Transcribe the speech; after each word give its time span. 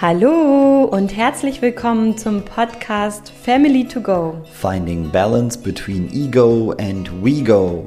Hallo 0.00 0.84
und 0.84 1.16
herzlich 1.16 1.60
willkommen 1.60 2.16
zum 2.16 2.44
Podcast 2.44 3.32
Family 3.32 3.84
to 3.84 4.00
Go. 4.00 4.40
Finding 4.52 5.10
balance 5.10 5.58
between 5.58 6.08
ego 6.12 6.72
and 6.78 7.10
we 7.20 7.42
go. 7.42 7.84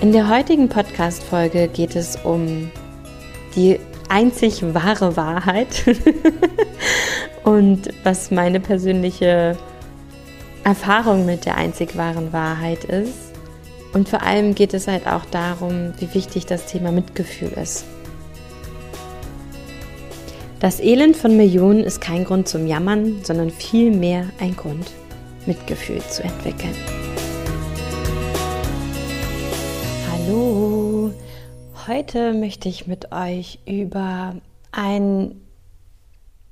In 0.00 0.12
der 0.12 0.28
heutigen 0.28 0.68
Podcast-Folge 0.68 1.66
geht 1.66 1.96
es 1.96 2.14
um 2.22 2.70
die 3.56 3.80
einzig 4.08 4.62
wahre 4.72 5.16
Wahrheit 5.16 5.86
und 7.42 7.88
was 8.04 8.30
meine 8.30 8.60
persönliche 8.60 9.56
Erfahrung 10.64 11.26
mit 11.26 11.44
der 11.44 11.58
einzig 11.58 11.94
wahren 11.94 12.32
Wahrheit 12.32 12.84
ist. 12.84 13.32
Und 13.92 14.08
vor 14.08 14.22
allem 14.22 14.54
geht 14.54 14.72
es 14.72 14.88
halt 14.88 15.06
auch 15.06 15.26
darum, 15.26 15.92
wie 15.98 16.14
wichtig 16.14 16.46
das 16.46 16.64
Thema 16.66 16.90
Mitgefühl 16.90 17.52
ist. 17.62 17.84
Das 20.60 20.80
Elend 20.80 21.16
von 21.16 21.36
Millionen 21.36 21.84
ist 21.84 22.00
kein 22.00 22.24
Grund 22.24 22.48
zum 22.48 22.66
Jammern, 22.66 23.22
sondern 23.22 23.50
vielmehr 23.50 24.30
ein 24.40 24.56
Grund, 24.56 24.90
Mitgefühl 25.44 26.00
zu 26.08 26.24
entwickeln. 26.24 26.74
Hallo, 30.10 31.12
heute 31.86 32.32
möchte 32.32 32.70
ich 32.70 32.86
mit 32.86 33.12
euch 33.12 33.58
über 33.66 34.36
ein 34.72 35.43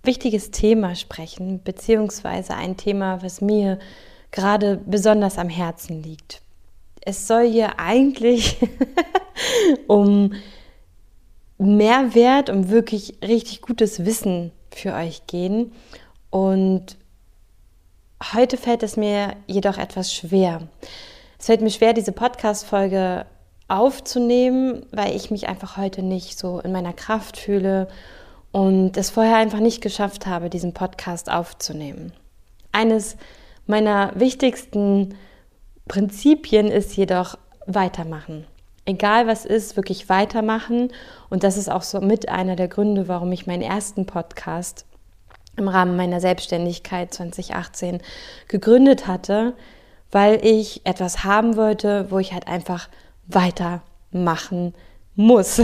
wichtiges 0.02 0.50
Thema 0.50 0.94
sprechen, 0.94 1.62
beziehungsweise 1.62 2.54
ein 2.54 2.76
Thema, 2.76 3.22
was 3.22 3.40
mir 3.40 3.78
gerade 4.30 4.80
besonders 4.86 5.38
am 5.38 5.48
Herzen 5.48 6.02
liegt. 6.02 6.42
Es 7.00 7.26
soll 7.26 7.48
hier 7.48 7.78
eigentlich 7.78 8.58
um 9.86 10.32
Mehrwert, 11.58 12.50
um 12.50 12.70
wirklich 12.70 13.16
richtig 13.22 13.62
gutes 13.62 14.04
Wissen 14.04 14.52
für 14.70 14.94
euch 14.94 15.26
gehen. 15.26 15.72
Und 16.30 16.96
heute 18.32 18.56
fällt 18.56 18.82
es 18.82 18.96
mir 18.96 19.36
jedoch 19.46 19.78
etwas 19.78 20.12
schwer. 20.12 20.62
Es 21.38 21.46
fällt 21.46 21.60
mir 21.60 21.70
schwer, 21.70 21.92
diese 21.92 22.12
Podcast-Folge 22.12 23.26
aufzunehmen, 23.68 24.86
weil 24.92 25.14
ich 25.14 25.30
mich 25.30 25.48
einfach 25.48 25.76
heute 25.76 26.02
nicht 26.02 26.38
so 26.38 26.60
in 26.60 26.72
meiner 26.72 26.92
Kraft 26.92 27.36
fühle 27.36 27.88
und 28.52 28.96
es 28.96 29.10
vorher 29.10 29.36
einfach 29.36 29.60
nicht 29.60 29.80
geschafft 29.80 30.26
habe, 30.26 30.50
diesen 30.50 30.74
Podcast 30.74 31.30
aufzunehmen. 31.30 32.12
Eines 32.70 33.16
meiner 33.66 34.12
wichtigsten 34.14 35.14
Prinzipien 35.88 36.68
ist 36.68 36.96
jedoch 36.96 37.36
weitermachen. 37.66 38.46
Egal 38.84 39.26
was 39.26 39.44
ist, 39.44 39.76
wirklich 39.76 40.08
weitermachen. 40.08 40.92
Und 41.30 41.44
das 41.44 41.56
ist 41.56 41.70
auch 41.70 41.82
so 41.82 42.00
mit 42.00 42.28
einer 42.28 42.56
der 42.56 42.68
Gründe, 42.68 43.08
warum 43.08 43.32
ich 43.32 43.46
meinen 43.46 43.62
ersten 43.62 44.06
Podcast 44.06 44.86
im 45.56 45.68
Rahmen 45.68 45.96
meiner 45.96 46.20
Selbstständigkeit 46.20 47.12
2018 47.12 48.00
gegründet 48.48 49.06
hatte, 49.06 49.54
weil 50.10 50.44
ich 50.44 50.84
etwas 50.84 51.24
haben 51.24 51.56
wollte, 51.56 52.10
wo 52.10 52.18
ich 52.18 52.32
halt 52.32 52.48
einfach 52.48 52.88
weitermachen 53.26 54.74
muss 55.14 55.60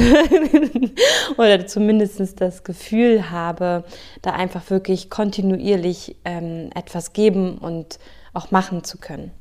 oder 1.39 1.67
zumindest 1.67 2.41
das 2.41 2.65
Gefühl 2.65 3.31
habe, 3.31 3.85
da 4.23 4.33
einfach 4.33 4.71
wirklich 4.71 5.11
kontinuierlich 5.11 6.17
ähm, 6.25 6.71
etwas 6.75 7.13
geben 7.13 7.59
und 7.59 7.99
auch 8.35 8.51
machen 8.51 8.85
zu 8.85 8.99
können. 8.99 9.33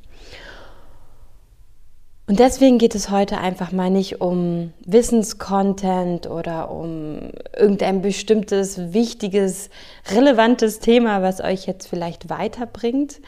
Und 2.29 2.39
deswegen 2.39 2.77
geht 2.77 2.93
es 2.93 3.09
heute 3.09 3.37
einfach 3.37 3.71
mal 3.71 3.89
nicht 3.89 4.19
um 4.19 4.73
Wissenscontent 4.85 6.29
oder 6.29 6.69
um 6.69 7.31
irgendein 7.55 8.01
bestimmtes, 8.01 8.91
wichtiges, 8.91 9.69
relevantes 10.11 10.79
Thema, 10.79 11.21
was 11.21 11.39
euch 11.39 11.65
jetzt 11.67 11.87
vielleicht 11.87 12.29
weiterbringt, 12.29 13.21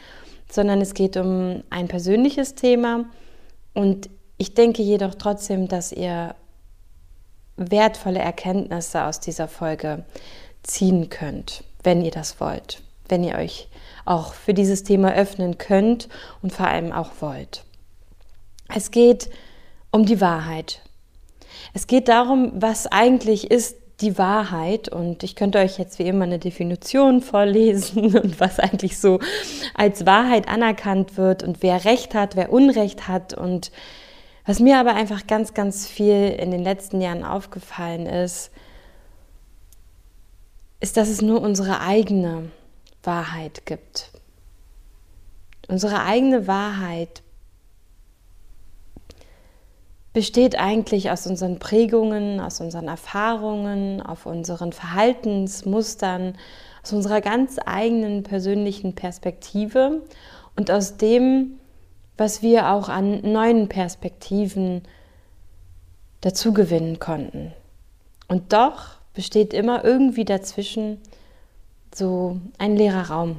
sondern 0.51 0.81
es 0.81 0.93
geht 0.93 1.15
um 1.15 1.63
ein 1.69 1.87
persönliches 1.87 2.55
Thema. 2.55 3.05
Und 3.73 4.09
ich 4.37 4.53
denke 4.53 4.81
jedoch 4.81 5.15
trotzdem, 5.15 5.69
dass 5.69 5.93
ihr 5.93 6.35
wertvolle 7.59 8.19
Erkenntnisse 8.19 9.03
aus 9.03 9.19
dieser 9.19 9.47
Folge 9.47 10.03
ziehen 10.63 11.09
könnt, 11.09 11.63
wenn 11.83 12.01
ihr 12.01 12.11
das 12.11 12.39
wollt, 12.39 12.81
wenn 13.07 13.23
ihr 13.23 13.35
euch 13.35 13.67
auch 14.05 14.33
für 14.33 14.53
dieses 14.53 14.83
Thema 14.83 15.13
öffnen 15.13 15.57
könnt 15.57 16.09
und 16.41 16.51
vor 16.51 16.67
allem 16.67 16.91
auch 16.91 17.11
wollt. 17.19 17.63
Es 18.73 18.91
geht 18.91 19.29
um 19.91 20.05
die 20.05 20.21
Wahrheit. 20.21 20.81
Es 21.73 21.87
geht 21.87 22.07
darum, 22.07 22.51
was 22.55 22.87
eigentlich 22.87 23.51
ist 23.51 23.77
die 24.01 24.17
Wahrheit 24.17 24.87
und 24.87 25.23
ich 25.23 25.35
könnte 25.35 25.57
euch 25.59 25.77
jetzt 25.77 25.99
wie 25.99 26.07
immer 26.07 26.23
eine 26.23 26.39
Definition 26.39 27.21
vorlesen 27.21 28.15
und 28.17 28.39
was 28.39 28.59
eigentlich 28.59 28.97
so 28.97 29.19
als 29.73 30.05
Wahrheit 30.05 30.47
anerkannt 30.47 31.17
wird 31.17 31.43
und 31.43 31.61
wer 31.61 31.83
Recht 31.85 32.13
hat, 32.13 32.35
wer 32.35 32.51
Unrecht 32.51 33.07
hat 33.07 33.33
und 33.33 33.71
was 34.49 34.59
mir 34.59 34.79
aber 34.79 34.95
einfach 34.95 35.27
ganz, 35.27 35.53
ganz 35.53 35.85
viel 35.85 36.29
in 36.29 36.49
den 36.49 36.63
letzten 36.63 37.01
Jahren 37.01 37.23
aufgefallen 37.23 38.07
ist, 38.07 38.49
ist, 40.79 40.97
dass 40.97 41.07
es 41.07 41.21
nur 41.21 41.43
unsere 41.43 41.81
eigene 41.81 42.49
Wahrheit 43.03 43.67
gibt. 43.67 44.09
Unsere 45.67 46.03
eigene 46.03 46.47
Wahrheit 46.47 47.21
besteht 50.13 50.57
eigentlich 50.57 51.11
aus 51.11 51.27
unseren 51.27 51.59
Prägungen, 51.59 52.39
aus 52.39 52.59
unseren 52.59 52.87
Erfahrungen, 52.87 54.01
auf 54.01 54.25
unseren 54.25 54.73
Verhaltensmustern, 54.73 56.35
aus 56.81 56.91
unserer 56.91 57.21
ganz 57.21 57.57
eigenen 57.63 58.23
persönlichen 58.23 58.95
Perspektive 58.95 60.01
und 60.55 60.71
aus 60.71 60.97
dem, 60.97 61.58
was 62.19 62.41
wir 62.41 62.69
auch 62.69 62.89
an 62.89 63.21
neuen 63.21 63.69
Perspektiven 63.69 64.83
dazugewinnen 66.21 66.99
konnten. 66.99 67.53
Und 68.27 68.53
doch 68.53 68.97
besteht 69.13 69.53
immer 69.53 69.83
irgendwie 69.83 70.25
dazwischen 70.25 70.99
so 71.93 72.39
ein 72.57 72.75
leerer 72.75 73.09
Raum. 73.09 73.37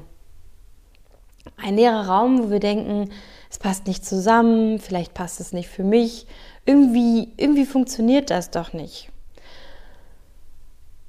Ein 1.57 1.77
leerer 1.77 2.07
Raum, 2.07 2.43
wo 2.43 2.51
wir 2.51 2.61
denken, 2.61 3.11
es 3.51 3.59
passt 3.59 3.87
nicht 3.87 4.05
zusammen, 4.05 4.79
vielleicht 4.79 5.15
passt 5.15 5.41
es 5.41 5.53
nicht 5.53 5.69
für 5.69 5.85
mich, 5.85 6.27
irgendwie, 6.65 7.29
irgendwie 7.37 7.67
funktioniert 7.67 8.31
das 8.31 8.51
doch 8.51 8.73
nicht. 8.73 9.11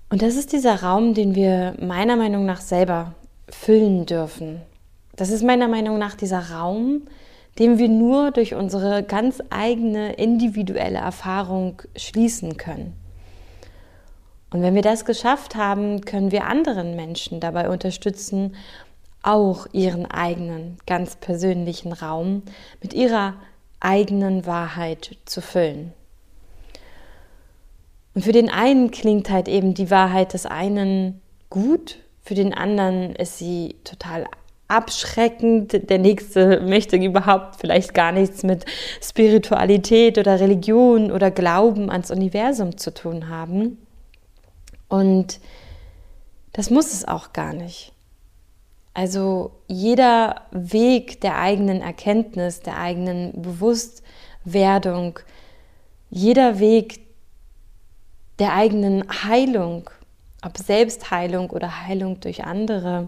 Und 0.09 0.21
das 0.21 0.35
ist 0.35 0.51
dieser 0.51 0.83
Raum, 0.83 1.13
den 1.13 1.35
wir 1.35 1.75
meiner 1.79 2.17
Meinung 2.17 2.45
nach 2.45 2.61
selber 2.61 3.13
füllen 3.49 4.05
dürfen. 4.05 4.61
Das 5.15 5.29
ist 5.29 5.43
meiner 5.43 5.67
Meinung 5.67 5.97
nach 5.97 6.15
dieser 6.15 6.51
Raum, 6.51 7.03
den 7.59 7.77
wir 7.77 7.89
nur 7.89 8.31
durch 8.31 8.55
unsere 8.55 9.03
ganz 9.03 9.41
eigene 9.49 10.13
individuelle 10.13 10.99
Erfahrung 10.99 11.81
schließen 11.95 12.57
können. 12.57 12.93
Und 14.51 14.61
wenn 14.61 14.75
wir 14.75 14.81
das 14.81 15.05
geschafft 15.05 15.55
haben, 15.55 16.01
können 16.01 16.31
wir 16.31 16.45
anderen 16.45 16.95
Menschen 16.95 17.39
dabei 17.39 17.69
unterstützen, 17.69 18.55
auch 19.23 19.67
ihren 19.71 20.05
eigenen, 20.05 20.77
ganz 20.85 21.15
persönlichen 21.15 21.93
Raum 21.93 22.43
mit 22.81 22.93
ihrer 22.93 23.35
eigenen 23.79 24.45
Wahrheit 24.45 25.17
zu 25.25 25.41
füllen. 25.41 25.93
Und 28.13 28.23
für 28.23 28.33
den 28.33 28.49
einen 28.49 28.91
klingt 28.91 29.29
halt 29.29 29.47
eben 29.47 29.73
die 29.73 29.89
Wahrheit 29.89 30.33
des 30.33 30.45
einen 30.45 31.21
gut, 31.49 31.97
für 32.23 32.35
den 32.35 32.53
anderen 32.53 33.15
ist 33.15 33.37
sie 33.37 33.75
total 33.83 34.25
abschreckend. 34.71 35.89
Der 35.89 35.99
nächste 35.99 36.61
möchte 36.61 36.95
überhaupt 36.95 37.57
vielleicht 37.57 37.93
gar 37.93 38.11
nichts 38.11 38.43
mit 38.43 38.65
Spiritualität 39.01 40.17
oder 40.17 40.39
Religion 40.39 41.11
oder 41.11 41.29
Glauben 41.29 41.91
ans 41.91 42.11
Universum 42.11 42.77
zu 42.77 42.93
tun 42.93 43.29
haben. 43.29 43.77
Und 44.87 45.39
das 46.53 46.69
muss 46.69 46.93
es 46.93 47.07
auch 47.07 47.33
gar 47.33 47.53
nicht. 47.53 47.93
Also 48.93 49.51
jeder 49.67 50.41
Weg 50.51 51.21
der 51.21 51.37
eigenen 51.37 51.81
Erkenntnis, 51.81 52.59
der 52.59 52.77
eigenen 52.77 53.41
Bewusstwerdung, 53.41 55.19
jeder 56.09 56.59
Weg 56.59 56.99
der 58.39 58.53
eigenen 58.53 59.05
Heilung, 59.23 59.89
ob 60.43 60.57
Selbstheilung 60.57 61.51
oder 61.51 61.85
Heilung 61.85 62.19
durch 62.19 62.43
andere, 62.43 63.07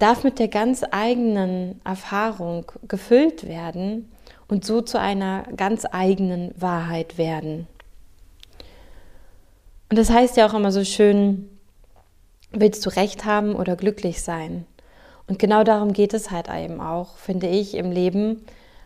darf 0.00 0.24
mit 0.24 0.38
der 0.38 0.48
ganz 0.48 0.82
eigenen 0.90 1.80
Erfahrung 1.84 2.66
gefüllt 2.88 3.46
werden 3.46 4.10
und 4.48 4.64
so 4.64 4.80
zu 4.80 4.98
einer 4.98 5.44
ganz 5.56 5.86
eigenen 5.90 6.52
Wahrheit 6.60 7.18
werden. 7.18 7.68
Und 9.88 9.98
das 9.98 10.10
heißt 10.10 10.36
ja 10.36 10.48
auch 10.48 10.54
immer 10.54 10.72
so 10.72 10.84
schön, 10.84 11.48
willst 12.50 12.84
du 12.84 12.90
recht 12.90 13.24
haben 13.24 13.54
oder 13.54 13.76
glücklich 13.76 14.22
sein? 14.22 14.66
Und 15.28 15.38
genau 15.38 15.62
darum 15.62 15.92
geht 15.92 16.14
es 16.14 16.30
halt 16.30 16.48
eben 16.48 16.80
auch, 16.80 17.16
finde 17.16 17.46
ich, 17.46 17.74
im 17.74 17.92
Leben, 17.92 18.44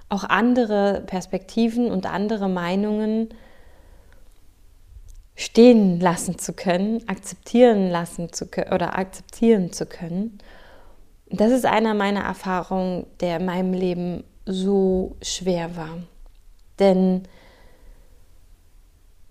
auch 0.08 0.24
andere 0.24 1.02
Perspektiven 1.06 1.90
und 1.90 2.06
andere 2.06 2.48
Meinungen 2.48 3.30
stehen 5.36 6.00
lassen 6.00 6.38
zu 6.38 6.52
können, 6.52 7.08
akzeptieren 7.08 7.90
lassen 7.90 8.32
zu 8.32 8.46
können 8.46 8.72
oder 8.72 8.98
akzeptieren 8.98 9.72
zu 9.72 9.86
können. 9.86 10.38
Das 11.36 11.50
ist 11.50 11.66
einer 11.66 11.94
meiner 11.94 12.20
Erfahrungen, 12.20 13.06
der 13.20 13.38
in 13.38 13.46
meinem 13.46 13.72
Leben 13.72 14.24
so 14.46 15.16
schwer 15.20 15.76
war. 15.76 15.98
Denn 16.78 17.22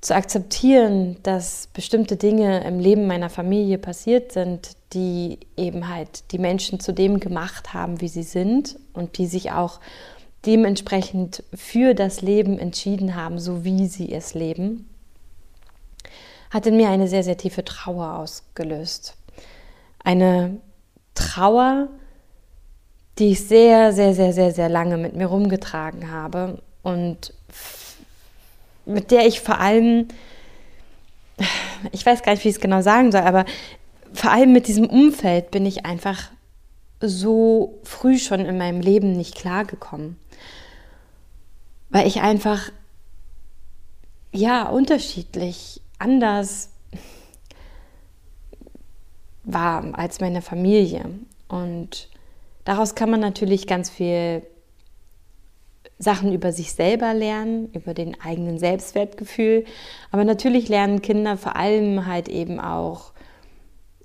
zu 0.02 0.14
akzeptieren, 0.14 1.18
dass 1.24 1.68
bestimmte 1.68 2.18
Dinge 2.18 2.66
im 2.66 2.80
Leben 2.80 3.08
meiner 3.08 3.30
Familie 3.30 3.78
passiert 3.78 4.34
sind, 4.34 4.72
die 4.92 5.40
eben 5.56 5.88
halt 5.88 6.32
die 6.34 6.40
Menschen 6.40 6.82
zu 6.82 6.92
dem 6.92 7.22
gemacht 7.22 7.74
haben, 7.74 8.02
wie 8.02 8.10
sie 8.10 8.24
sind 8.24 8.78
und 8.92 9.18
die 9.18 9.28
sich 9.28 9.52
auch 9.54 9.80
dementsprechend 10.46 11.44
für 11.54 11.94
das 11.94 12.22
Leben 12.22 12.60
entschieden 12.60 13.16
haben, 13.16 13.40
so 13.40 13.64
wie 13.64 13.88
sie 13.88 14.12
es 14.12 14.34
leben, 14.34 14.90
hat 16.50 16.68
in 16.68 16.76
mir 16.76 16.90
eine 16.90 17.08
sehr, 17.08 17.24
sehr 17.24 17.38
tiefe 17.38 17.64
Trauer 17.64 18.16
ausgelöst. 18.16 19.16
Eine 20.04 20.60
Trauer, 21.16 21.90
die 23.20 23.32
ich 23.32 23.48
sehr, 23.48 23.94
sehr, 23.94 24.14
sehr, 24.14 24.34
sehr, 24.34 24.52
sehr 24.52 24.70
lange 24.70 24.98
mit 24.98 25.16
mir 25.16 25.28
rumgetragen 25.28 26.12
habe 26.12 26.62
und 26.82 27.34
mit 28.86 29.12
der 29.12 29.28
ich 29.28 29.40
vor 29.40 29.60
allem, 29.60 30.08
ich 31.92 32.06
weiß 32.06 32.24
gar 32.24 32.34
nicht, 32.34 32.44
wie 32.44 32.50
ich 32.50 32.56
es 32.56 32.62
genau 32.62 32.82
sagen 32.82 33.12
soll, 33.12 33.22
aber 33.22 33.46
vor 34.14 34.32
allem 34.32 34.52
mit 34.52 34.68
diesem 34.68 34.88
Umfeld 34.88 35.52
bin 35.52 35.66
ich 35.66 35.86
einfach 35.86 36.30
so 37.00 37.80
früh 37.84 38.18
schon 38.18 38.42
in 38.42 38.58
meinem 38.58 38.82
Leben 38.82 39.14
nicht 39.14 39.36
klargekommen. 39.36 40.18
Weil 41.90 42.08
ich 42.08 42.22
einfach, 42.22 42.72
ja, 44.32 44.68
unterschiedlich, 44.70 45.82
anders 46.00 46.70
war 49.44 49.98
als 49.98 50.22
meine 50.22 50.42
Familie. 50.42 51.06
Und 51.48 52.10
daraus 52.66 52.96
kann 52.96 53.10
man 53.10 53.20
natürlich 53.20 53.68
ganz 53.68 53.90
viel 53.90 54.44
Sachen 56.00 56.34
über 56.34 56.52
sich 56.52 56.74
selber 56.74 57.14
lernen, 57.14 57.70
über 57.74 57.94
den 57.94 58.20
eigenen 58.22 58.60
Selbstwertgefühl. 58.60 59.66
Aber 60.12 60.24
natürlich 60.24 60.70
lernen 60.70 61.02
Kinder 61.02 61.38
vor 61.38 61.56
allem 61.56 62.06
halt 62.06 62.30
eben 62.30 62.60
auch, 62.60 63.14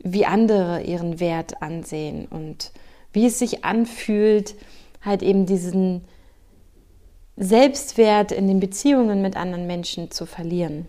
wie 0.01 0.27
andere 0.27 0.83
ihren 0.83 1.19
Wert 1.19 1.61
ansehen 1.61 2.27
und 2.27 2.73
wie 3.13 3.27
es 3.27 3.39
sich 3.39 3.65
anfühlt, 3.65 4.55
halt 5.01 5.23
eben 5.23 5.47
diesen 5.47 6.05
Selbstwert 7.37 8.33
in 8.33 8.47
den 8.47 8.61
Beziehungen 8.61 9.23
mit 9.23 9.37
anderen 9.37 9.67
Menschen 9.67 10.11
zu 10.11 10.27
verlieren. 10.27 10.87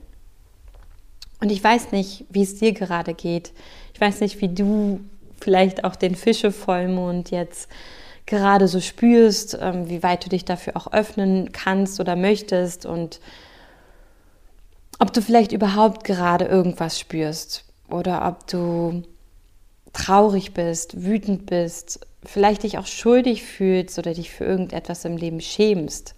Und 1.41 1.51
ich 1.51 1.63
weiß 1.63 1.91
nicht, 1.91 2.25
wie 2.29 2.43
es 2.43 2.59
dir 2.59 2.73
gerade 2.73 3.13
geht. 3.13 3.53
Ich 3.99 4.01
weiß 4.01 4.21
nicht, 4.21 4.39
wie 4.39 4.47
du 4.47 5.01
vielleicht 5.41 5.83
auch 5.83 5.97
den 5.97 6.15
Fischevollmond 6.15 7.31
jetzt 7.31 7.67
gerade 8.25 8.69
so 8.69 8.79
spürst, 8.79 9.57
ähm, 9.59 9.89
wie 9.89 10.03
weit 10.03 10.23
du 10.23 10.29
dich 10.29 10.45
dafür 10.45 10.77
auch 10.77 10.93
öffnen 10.93 11.51
kannst 11.51 11.99
oder 11.99 12.15
möchtest 12.15 12.85
und 12.85 13.19
ob 14.99 15.11
du 15.11 15.21
vielleicht 15.21 15.51
überhaupt 15.51 16.05
gerade 16.05 16.45
irgendwas 16.45 16.97
spürst 16.97 17.65
oder 17.89 18.25
ob 18.25 18.47
du 18.47 19.03
traurig 19.91 20.53
bist, 20.53 21.03
wütend 21.03 21.45
bist, 21.45 21.99
vielleicht 22.23 22.63
dich 22.63 22.77
auch 22.77 22.87
schuldig 22.87 23.43
fühlst 23.43 23.99
oder 23.99 24.13
dich 24.13 24.31
für 24.31 24.45
irgendetwas 24.45 25.03
im 25.03 25.17
Leben 25.17 25.41
schämst. 25.41 26.15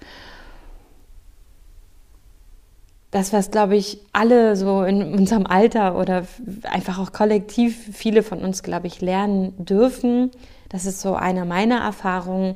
Das, 3.12 3.34
was, 3.34 3.52
glaube 3.52 3.76
ich, 3.76 4.00
alle 4.14 4.56
so 4.56 4.84
in 4.84 5.14
unserem 5.14 5.46
Alter 5.46 5.98
oder 5.98 6.26
einfach 6.64 6.98
auch 6.98 7.12
kollektiv 7.12 7.90
viele 7.94 8.24
von 8.24 8.40
uns, 8.40 8.64
glaube 8.64 8.88
ich, 8.88 9.02
lernen 9.02 9.54
dürfen, 9.58 10.32
das 10.70 10.86
ist 10.86 11.02
so 11.02 11.16
eine 11.16 11.44
meiner 11.44 11.82
Erfahrungen, 11.82 12.56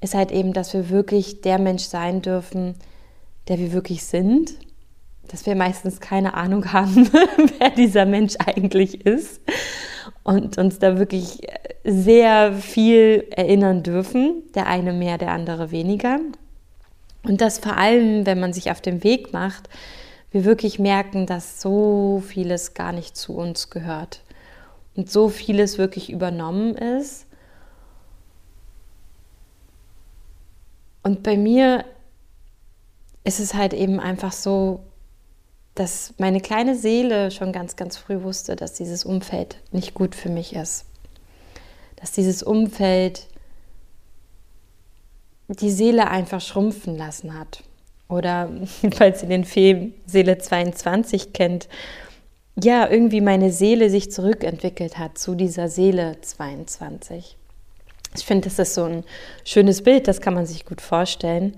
ist 0.00 0.14
halt 0.14 0.32
eben, 0.32 0.52
dass 0.52 0.74
wir 0.74 0.90
wirklich 0.90 1.42
der 1.42 1.58
Mensch 1.58 1.84
sein 1.84 2.20
dürfen, 2.20 2.74
der 3.46 3.58
wir 3.58 3.72
wirklich 3.72 4.02
sind. 4.04 4.54
Dass 5.28 5.46
wir 5.46 5.54
meistens 5.54 6.00
keine 6.00 6.34
Ahnung 6.34 6.72
haben, 6.72 7.08
wer 7.58 7.70
dieser 7.70 8.04
Mensch 8.04 8.34
eigentlich 8.44 9.06
ist. 9.06 9.40
Und 10.24 10.58
uns 10.58 10.80
da 10.80 10.98
wirklich 10.98 11.38
sehr 11.84 12.52
viel 12.52 13.28
erinnern 13.30 13.84
dürfen. 13.84 14.42
Der 14.54 14.66
eine 14.66 14.92
mehr, 14.92 15.18
der 15.18 15.30
andere 15.30 15.70
weniger. 15.70 16.18
Und 17.24 17.40
dass 17.40 17.58
vor 17.58 17.76
allem, 17.76 18.26
wenn 18.26 18.40
man 18.40 18.52
sich 18.52 18.70
auf 18.70 18.80
den 18.80 19.04
Weg 19.04 19.32
macht, 19.32 19.68
wir 20.30 20.44
wirklich 20.44 20.78
merken, 20.78 21.26
dass 21.26 21.60
so 21.60 22.22
vieles 22.26 22.74
gar 22.74 22.92
nicht 22.92 23.16
zu 23.16 23.34
uns 23.34 23.70
gehört. 23.70 24.22
Und 24.94 25.10
so 25.10 25.28
vieles 25.28 25.78
wirklich 25.78 26.10
übernommen 26.10 26.74
ist 26.74 27.26
Und 31.02 31.22
bei 31.22 31.36
mir 31.36 31.84
ist 33.24 33.40
es 33.40 33.54
halt 33.54 33.74
eben 33.74 34.00
einfach 34.00 34.32
so, 34.32 34.80
dass 35.74 36.14
meine 36.18 36.40
kleine 36.40 36.76
Seele 36.76 37.30
schon 37.30 37.52
ganz, 37.52 37.76
ganz 37.76 37.96
früh 37.96 38.22
wusste, 38.22 38.56
dass 38.56 38.74
dieses 38.74 39.04
Umfeld 39.04 39.58
nicht 39.72 39.94
gut 39.94 40.14
für 40.14 40.28
mich 40.28 40.54
ist. 40.54 40.84
Dass 41.96 42.12
dieses 42.12 42.42
Umfeld 42.42 43.28
die 45.60 45.70
Seele 45.70 46.08
einfach 46.08 46.40
schrumpfen 46.40 46.96
lassen 46.96 47.38
hat. 47.38 47.62
Oder 48.08 48.50
falls 48.94 49.22
ihr 49.22 49.28
den 49.28 49.44
Film 49.44 49.94
Seele 50.06 50.38
22 50.38 51.32
kennt, 51.32 51.68
ja, 52.62 52.88
irgendwie 52.88 53.22
meine 53.22 53.50
Seele 53.50 53.88
sich 53.88 54.10
zurückentwickelt 54.12 54.98
hat 54.98 55.16
zu 55.16 55.34
dieser 55.34 55.68
Seele 55.68 56.20
22. 56.20 57.36
Ich 58.14 58.24
finde, 58.26 58.48
das 58.48 58.58
ist 58.58 58.74
so 58.74 58.84
ein 58.84 59.04
schönes 59.44 59.82
Bild, 59.82 60.06
das 60.06 60.20
kann 60.20 60.34
man 60.34 60.44
sich 60.44 60.66
gut 60.66 60.82
vorstellen. 60.82 61.56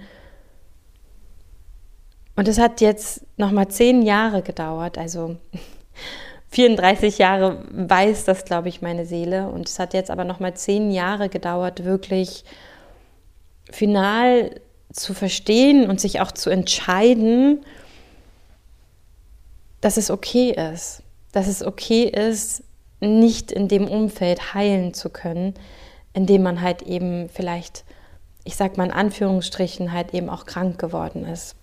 Und 2.37 2.47
es 2.47 2.58
hat 2.58 2.81
jetzt 2.81 3.23
nochmal 3.37 3.69
zehn 3.69 4.02
Jahre 4.02 4.43
gedauert, 4.43 4.99
also 4.99 5.37
34 6.50 7.18
Jahre 7.18 7.64
weiß 7.73 8.25
das, 8.26 8.45
glaube 8.45 8.68
ich, 8.68 8.80
meine 8.80 9.07
Seele. 9.07 9.49
Und 9.49 9.68
es 9.68 9.80
hat 9.80 9.92
jetzt 9.92 10.11
aber 10.12 10.23
nochmal 10.23 10.54
zehn 10.54 10.92
Jahre 10.92 11.28
gedauert, 11.28 11.85
wirklich 11.85 12.45
final 13.75 14.61
zu 14.93 15.14
verstehen 15.14 15.88
und 15.90 16.00
sich 16.00 16.21
auch 16.21 16.33
zu 16.33 16.50
entscheiden, 16.50 17.64
dass 19.81 19.97
es 19.97 20.11
okay 20.11 20.50
ist. 20.73 21.02
Dass 21.33 21.49
es 21.49 21.64
okay 21.64 22.04
ist, 22.04 22.62
nicht 23.00 23.52
in 23.52 23.69
dem 23.69 23.88
Umfeld 23.88 24.54
heilen 24.54 24.95
zu 24.95 25.11
können, 25.11 25.54
indem 26.12 26.43
man 26.43 26.61
halt 26.61 26.83
eben 26.83 27.28
vielleicht, 27.28 27.85
ich 28.45 28.57
sag 28.57 28.76
mal 28.76 28.85
in 28.85 28.93
Anführungsstrichen, 28.93 29.93
halt 29.93 30.14
eben 30.14 30.31
auch 30.31 30.47
krank 30.47 30.78
geworden 30.78 31.25
ist. 31.25 31.57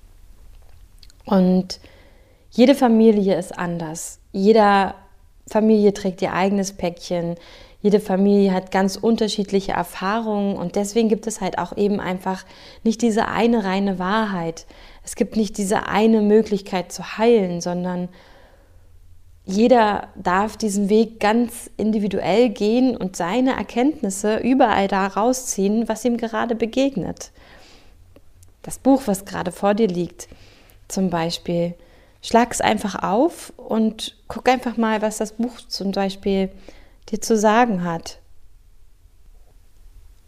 Und 1.25 1.79
jede 2.51 2.75
Familie 2.75 3.37
ist 3.37 3.57
anders. 3.57 4.19
Jeder 4.33 4.95
Familie 5.47 5.93
trägt 5.93 6.21
ihr 6.21 6.33
eigenes 6.33 6.73
Päckchen. 6.73 7.35
Jede 7.81 7.99
Familie 7.99 8.53
hat 8.53 8.71
ganz 8.71 8.95
unterschiedliche 8.95 9.71
Erfahrungen 9.71 10.55
und 10.55 10.75
deswegen 10.75 11.09
gibt 11.09 11.25
es 11.25 11.41
halt 11.41 11.57
auch 11.57 11.75
eben 11.75 11.99
einfach 11.99 12.45
nicht 12.83 13.01
diese 13.01 13.27
eine 13.27 13.63
reine 13.63 13.97
Wahrheit. 13.97 14.67
Es 15.03 15.15
gibt 15.15 15.35
nicht 15.35 15.57
diese 15.57 15.87
eine 15.87 16.21
Möglichkeit 16.21 16.91
zu 16.91 17.17
heilen, 17.17 17.59
sondern 17.59 18.09
jeder 19.45 20.09
darf 20.15 20.57
diesen 20.57 20.89
Weg 20.89 21.19
ganz 21.19 21.71
individuell 21.75 22.49
gehen 22.49 22.95
und 22.95 23.15
seine 23.15 23.55
Erkenntnisse 23.55 24.37
überall 24.37 24.87
da 24.87 25.07
rausziehen, 25.07 25.89
was 25.89 26.05
ihm 26.05 26.17
gerade 26.17 26.53
begegnet. 26.53 27.31
Das 28.61 28.77
Buch, 28.77 29.03
was 29.07 29.25
gerade 29.25 29.51
vor 29.51 29.73
dir 29.73 29.87
liegt, 29.87 30.27
zum 30.87 31.09
Beispiel, 31.09 31.73
schlag 32.21 32.51
es 32.51 32.61
einfach 32.61 33.01
auf 33.01 33.51
und 33.57 34.15
guck 34.27 34.47
einfach 34.47 34.77
mal, 34.77 35.01
was 35.01 35.17
das 35.17 35.33
Buch 35.33 35.57
zum 35.67 35.91
Beispiel 35.91 36.51
dir 37.09 37.21
zu 37.21 37.37
sagen 37.37 37.83
hat. 37.83 38.19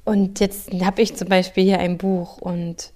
Und 0.06 0.40
jetzt 0.40 0.72
habe 0.84 1.02
ich 1.02 1.16
zum 1.16 1.30
Beispiel 1.30 1.64
hier 1.64 1.80
ein 1.80 1.98
Buch 1.98 2.38
und 2.38 2.92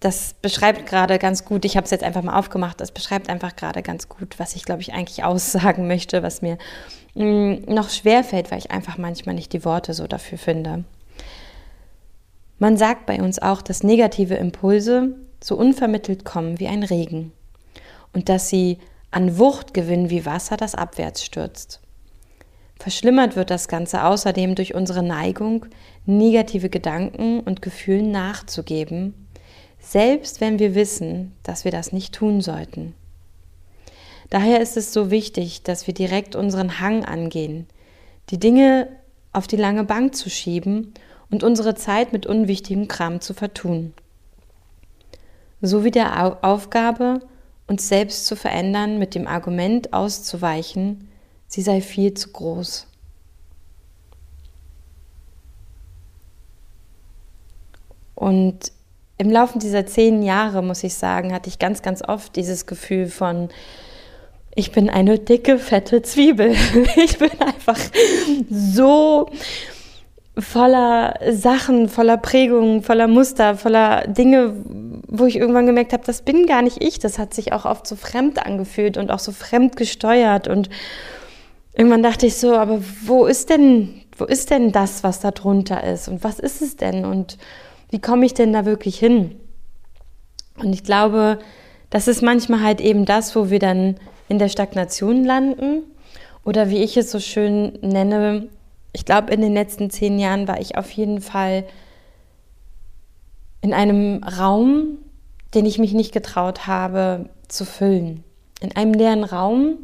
das 0.00 0.34
beschreibt 0.40 0.86
gerade 0.86 1.18
ganz 1.18 1.44
gut, 1.44 1.64
ich 1.64 1.76
habe 1.76 1.84
es 1.84 1.90
jetzt 1.90 2.04
einfach 2.04 2.22
mal 2.22 2.38
aufgemacht, 2.38 2.80
das 2.80 2.92
beschreibt 2.92 3.28
einfach 3.28 3.56
gerade 3.56 3.82
ganz 3.82 4.08
gut, 4.08 4.38
was 4.38 4.54
ich, 4.54 4.64
glaube 4.64 4.80
ich, 4.80 4.92
eigentlich 4.92 5.24
aussagen 5.24 5.88
möchte, 5.88 6.22
was 6.22 6.40
mir 6.40 6.56
mh, 7.14 7.24
mm, 7.24 7.74
noch 7.74 7.90
schwer 7.90 8.22
fällt, 8.24 8.50
weil 8.50 8.58
ich 8.58 8.70
einfach 8.70 8.96
manchmal 8.96 9.34
nicht 9.34 9.52
die 9.52 9.64
Worte 9.64 9.94
so 9.94 10.06
dafür 10.06 10.38
finde. 10.38 10.84
Man 12.58 12.76
sagt 12.76 13.06
bei 13.06 13.20
uns 13.20 13.40
auch, 13.40 13.60
dass 13.60 13.82
negative 13.82 14.34
Impulse 14.34 15.14
so 15.42 15.56
unvermittelt 15.56 16.24
kommen 16.24 16.58
wie 16.58 16.68
ein 16.68 16.82
Regen 16.82 17.32
und 18.12 18.28
dass 18.28 18.48
sie 18.48 18.78
an 19.10 19.38
Wucht 19.38 19.74
gewinnen 19.74 20.10
wie 20.10 20.26
Wasser, 20.26 20.56
das 20.56 20.74
abwärts 20.74 21.24
stürzt. 21.24 21.80
Verschlimmert 22.78 23.34
wird 23.34 23.50
das 23.50 23.66
Ganze 23.66 24.04
außerdem 24.04 24.54
durch 24.54 24.74
unsere 24.74 25.02
Neigung, 25.02 25.66
negative 26.06 26.68
Gedanken 26.68 27.40
und 27.40 27.60
Gefühlen 27.60 28.10
nachzugeben, 28.10 29.14
selbst 29.80 30.40
wenn 30.40 30.58
wir 30.58 30.74
wissen, 30.74 31.32
dass 31.42 31.64
wir 31.64 31.72
das 31.72 31.92
nicht 31.92 32.14
tun 32.14 32.40
sollten. 32.40 32.94
Daher 34.30 34.60
ist 34.60 34.76
es 34.76 34.92
so 34.92 35.10
wichtig, 35.10 35.62
dass 35.62 35.86
wir 35.86 35.94
direkt 35.94 36.36
unseren 36.36 36.80
Hang 36.80 37.04
angehen, 37.04 37.66
die 38.30 38.38
Dinge 38.38 38.88
auf 39.32 39.46
die 39.46 39.56
lange 39.56 39.84
Bank 39.84 40.14
zu 40.14 40.30
schieben 40.30 40.92
und 41.30 41.42
unsere 41.42 41.74
Zeit 41.74 42.12
mit 42.12 42.26
unwichtigem 42.26 42.88
Kram 42.88 43.20
zu 43.20 43.34
vertun. 43.34 43.94
So 45.60 45.82
wie 45.82 45.90
der 45.90 46.44
Aufgabe, 46.44 47.20
uns 47.66 47.88
selbst 47.88 48.26
zu 48.26 48.36
verändern, 48.36 48.98
mit 48.98 49.14
dem 49.14 49.26
Argument 49.26 49.92
auszuweichen, 49.92 51.07
sie 51.48 51.62
sei 51.62 51.80
viel 51.80 52.14
zu 52.14 52.30
groß. 52.30 52.86
Und 58.14 58.72
im 59.16 59.30
Laufe 59.30 59.58
dieser 59.58 59.86
zehn 59.86 60.22
Jahre, 60.22 60.62
muss 60.62 60.84
ich 60.84 60.94
sagen, 60.94 61.32
hatte 61.32 61.48
ich 61.48 61.58
ganz, 61.58 61.82
ganz 61.82 62.02
oft 62.06 62.36
dieses 62.36 62.66
Gefühl 62.66 63.08
von, 63.08 63.48
ich 64.54 64.72
bin 64.72 64.90
eine 64.90 65.18
dicke, 65.18 65.58
fette 65.58 66.02
Zwiebel. 66.02 66.54
Ich 66.96 67.18
bin 67.18 67.30
einfach 67.40 67.78
so 68.50 69.30
voller 70.36 71.18
Sachen, 71.30 71.88
voller 71.88 72.16
Prägungen, 72.16 72.82
voller 72.82 73.06
Muster, 73.08 73.56
voller 73.56 74.06
Dinge, 74.06 74.54
wo 75.08 75.26
ich 75.26 75.36
irgendwann 75.36 75.66
gemerkt 75.66 75.92
habe, 75.92 76.04
das 76.04 76.22
bin 76.22 76.46
gar 76.46 76.62
nicht 76.62 76.82
ich. 76.82 76.98
Das 76.98 77.18
hat 77.18 77.34
sich 77.34 77.52
auch 77.52 77.64
oft 77.64 77.86
so 77.86 77.96
fremd 77.96 78.44
angefühlt 78.44 78.96
und 78.96 79.10
auch 79.10 79.18
so 79.18 79.32
fremd 79.32 79.76
gesteuert. 79.76 80.48
Und 80.48 80.70
irgendwann 81.78 82.02
dachte 82.02 82.26
ich 82.26 82.36
so, 82.36 82.54
aber 82.56 82.82
wo 83.04 83.24
ist 83.24 83.48
denn, 83.48 84.02
wo 84.16 84.24
ist 84.24 84.50
denn 84.50 84.72
das, 84.72 85.04
was 85.04 85.20
da 85.20 85.30
drunter 85.30 85.82
ist? 85.84 86.08
Und 86.08 86.24
was 86.24 86.40
ist 86.40 86.60
es 86.60 86.76
denn? 86.76 87.04
Und 87.06 87.38
wie 87.90 88.00
komme 88.00 88.26
ich 88.26 88.34
denn 88.34 88.52
da 88.52 88.66
wirklich 88.66 88.98
hin? 88.98 89.36
Und 90.56 90.72
ich 90.72 90.82
glaube, 90.82 91.38
das 91.88 92.08
ist 92.08 92.20
manchmal 92.20 92.62
halt 92.62 92.80
eben 92.80 93.04
das, 93.04 93.34
wo 93.36 93.48
wir 93.48 93.60
dann 93.60 93.94
in 94.28 94.40
der 94.40 94.48
Stagnation 94.48 95.24
landen. 95.24 95.84
Oder 96.44 96.68
wie 96.68 96.82
ich 96.82 96.96
es 96.96 97.12
so 97.12 97.20
schön 97.20 97.78
nenne, 97.80 98.48
ich 98.92 99.04
glaube, 99.04 99.32
in 99.32 99.40
den 99.40 99.54
letzten 99.54 99.88
zehn 99.88 100.18
Jahren 100.18 100.48
war 100.48 100.60
ich 100.60 100.76
auf 100.76 100.90
jeden 100.90 101.20
Fall 101.20 101.64
in 103.60 103.72
einem 103.72 104.24
Raum, 104.24 104.98
den 105.54 105.64
ich 105.64 105.78
mich 105.78 105.92
nicht 105.92 106.12
getraut 106.12 106.66
habe 106.66 107.28
zu 107.46 107.64
füllen. 107.64 108.24
In 108.60 108.74
einem 108.74 108.94
leeren 108.94 109.24
Raum, 109.24 109.78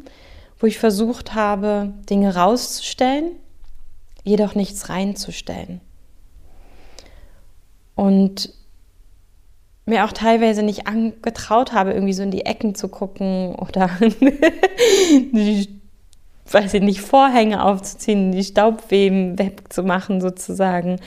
wo 0.59 0.67
ich 0.67 0.79
versucht 0.79 1.33
habe, 1.33 1.93
Dinge 2.09 2.35
rauszustellen, 2.35 3.31
jedoch 4.23 4.55
nichts 4.55 4.89
reinzustellen. 4.89 5.81
Und 7.95 8.53
mir 9.85 10.05
auch 10.05 10.11
teilweise 10.11 10.63
nicht 10.63 10.83
getraut 11.21 11.73
habe, 11.73 11.93
irgendwie 11.93 12.13
so 12.13 12.23
in 12.23 12.31
die 12.31 12.45
Ecken 12.45 12.75
zu 12.75 12.87
gucken 12.87 13.55
oder 13.55 13.89
die 13.99 15.67
weiß 16.51 16.75
ich 16.75 16.81
nicht, 16.81 17.01
Vorhänge 17.01 17.63
aufzuziehen, 17.63 18.31
die 18.31 18.43
Staubweben 18.43 19.39
wegzumachen 19.39 20.21
sozusagen, 20.21 20.99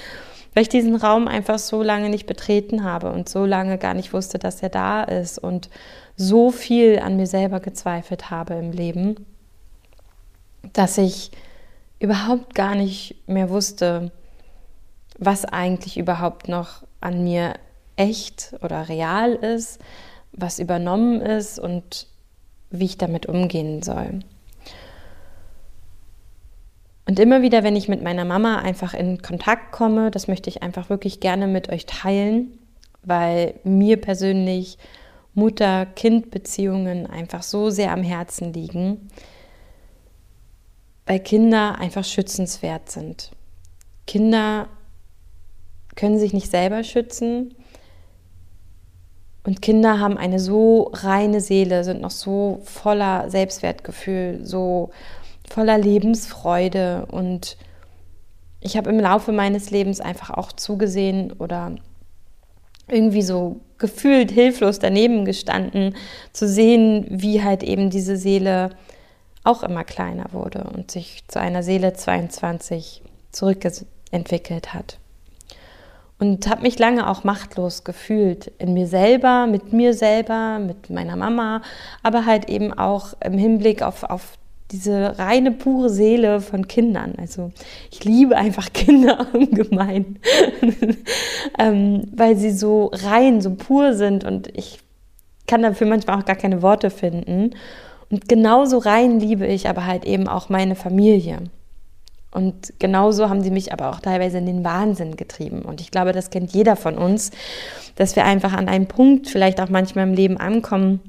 weil 0.54 0.62
ich 0.62 0.68
diesen 0.68 0.96
Raum 0.96 1.28
einfach 1.28 1.58
so 1.58 1.82
lange 1.82 2.10
nicht 2.10 2.26
betreten 2.26 2.82
habe 2.82 3.12
und 3.12 3.28
so 3.28 3.44
lange 3.44 3.78
gar 3.78 3.94
nicht 3.94 4.12
wusste, 4.12 4.38
dass 4.38 4.62
er 4.62 4.68
da 4.68 5.04
ist 5.04 5.38
und 5.38 5.68
so 6.16 6.50
viel 6.50 6.98
an 6.98 7.16
mir 7.16 7.26
selber 7.26 7.60
gezweifelt 7.60 8.30
habe 8.30 8.54
im 8.54 8.72
Leben, 8.72 9.14
dass 10.72 10.98
ich 10.98 11.30
überhaupt 11.98 12.54
gar 12.54 12.74
nicht 12.74 13.16
mehr 13.26 13.50
wusste, 13.50 14.12
was 15.18 15.44
eigentlich 15.44 15.98
überhaupt 15.98 16.48
noch 16.48 16.84
an 17.00 17.24
mir 17.24 17.54
echt 17.96 18.54
oder 18.62 18.88
real 18.88 19.32
ist, 19.34 19.80
was 20.32 20.58
übernommen 20.58 21.20
ist 21.20 21.58
und 21.58 22.06
wie 22.70 22.84
ich 22.84 22.98
damit 22.98 23.26
umgehen 23.26 23.82
soll. 23.82 24.20
Und 27.06 27.18
immer 27.18 27.40
wieder, 27.40 27.62
wenn 27.62 27.74
ich 27.74 27.88
mit 27.88 28.02
meiner 28.02 28.26
Mama 28.26 28.58
einfach 28.58 28.92
in 28.92 29.22
Kontakt 29.22 29.72
komme, 29.72 30.10
das 30.10 30.28
möchte 30.28 30.50
ich 30.50 30.62
einfach 30.62 30.90
wirklich 30.90 31.20
gerne 31.20 31.46
mit 31.46 31.70
euch 31.70 31.86
teilen, 31.86 32.58
weil 33.02 33.54
mir 33.64 33.98
persönlich 33.98 34.76
Mutter-Kind-Beziehungen 35.32 37.06
einfach 37.06 37.42
so 37.42 37.70
sehr 37.70 37.92
am 37.92 38.02
Herzen 38.02 38.52
liegen, 38.52 39.08
weil 41.08 41.20
Kinder 41.20 41.78
einfach 41.78 42.04
schützenswert 42.04 42.90
sind. 42.90 43.30
Kinder 44.06 44.68
können 45.96 46.18
sich 46.18 46.34
nicht 46.34 46.50
selber 46.50 46.84
schützen 46.84 47.54
und 49.42 49.62
Kinder 49.62 49.98
haben 50.00 50.18
eine 50.18 50.38
so 50.38 50.90
reine 50.92 51.40
Seele, 51.40 51.82
sind 51.82 52.02
noch 52.02 52.10
so 52.10 52.60
voller 52.64 53.30
Selbstwertgefühl, 53.30 54.40
so 54.42 54.90
voller 55.48 55.78
Lebensfreude 55.78 57.06
und 57.10 57.56
ich 58.60 58.76
habe 58.76 58.90
im 58.90 59.00
Laufe 59.00 59.32
meines 59.32 59.70
Lebens 59.70 60.00
einfach 60.00 60.28
auch 60.28 60.52
zugesehen 60.52 61.32
oder 61.32 61.74
irgendwie 62.86 63.22
so 63.22 63.60
gefühlt 63.78 64.30
hilflos 64.30 64.78
daneben 64.78 65.24
gestanden, 65.24 65.94
zu 66.34 66.46
sehen, 66.46 67.06
wie 67.08 67.42
halt 67.42 67.62
eben 67.62 67.88
diese 67.88 68.18
Seele 68.18 68.70
auch 69.48 69.62
immer 69.62 69.82
kleiner 69.82 70.26
wurde 70.32 70.64
und 70.74 70.90
sich 70.90 71.24
zu 71.26 71.40
einer 71.40 71.62
Seele 71.62 71.94
22 71.94 73.02
zurückentwickelt 73.32 74.74
hat. 74.74 74.98
Und 76.20 76.48
habe 76.48 76.62
mich 76.62 76.78
lange 76.78 77.08
auch 77.08 77.22
machtlos 77.22 77.84
gefühlt 77.84 78.48
in 78.58 78.74
mir 78.74 78.88
selber, 78.88 79.46
mit 79.46 79.72
mir 79.72 79.94
selber, 79.94 80.58
mit 80.58 80.90
meiner 80.90 81.16
Mama, 81.16 81.62
aber 82.02 82.26
halt 82.26 82.50
eben 82.50 82.72
auch 82.72 83.14
im 83.24 83.38
Hinblick 83.38 83.82
auf, 83.82 84.02
auf 84.02 84.36
diese 84.72 85.18
reine, 85.18 85.52
pure 85.52 85.88
Seele 85.88 86.40
von 86.40 86.68
Kindern. 86.68 87.14
Also 87.18 87.52
ich 87.90 88.04
liebe 88.04 88.36
einfach 88.36 88.72
Kinder 88.72 89.28
ungemein, 89.32 90.18
ähm, 91.58 92.02
weil 92.14 92.36
sie 92.36 92.50
so 92.50 92.90
rein, 92.92 93.40
so 93.40 93.54
pur 93.54 93.94
sind 93.94 94.24
und 94.24 94.48
ich 94.56 94.80
kann 95.46 95.62
dafür 95.62 95.86
manchmal 95.86 96.20
auch 96.20 96.26
gar 96.26 96.36
keine 96.36 96.60
Worte 96.62 96.90
finden. 96.90 97.54
Und 98.10 98.28
genauso 98.28 98.78
rein 98.78 99.20
liebe 99.20 99.46
ich 99.46 99.68
aber 99.68 99.86
halt 99.86 100.04
eben 100.04 100.28
auch 100.28 100.48
meine 100.48 100.74
Familie. 100.74 101.38
Und 102.30 102.74
genauso 102.78 103.28
haben 103.28 103.42
sie 103.42 103.50
mich 103.50 103.72
aber 103.72 103.90
auch 103.90 104.00
teilweise 104.00 104.38
in 104.38 104.46
den 104.46 104.64
Wahnsinn 104.64 105.16
getrieben. 105.16 105.62
Und 105.62 105.80
ich 105.80 105.90
glaube, 105.90 106.12
das 106.12 106.30
kennt 106.30 106.52
jeder 106.52 106.76
von 106.76 106.96
uns, 106.98 107.30
dass 107.96 108.16
wir 108.16 108.24
einfach 108.24 108.52
an 108.52 108.68
einem 108.68 108.86
Punkt 108.86 109.28
vielleicht 109.28 109.60
auch 109.60 109.70
manchmal 109.70 110.06
im 110.06 110.14
Leben 110.14 110.36
ankommen, 110.36 111.00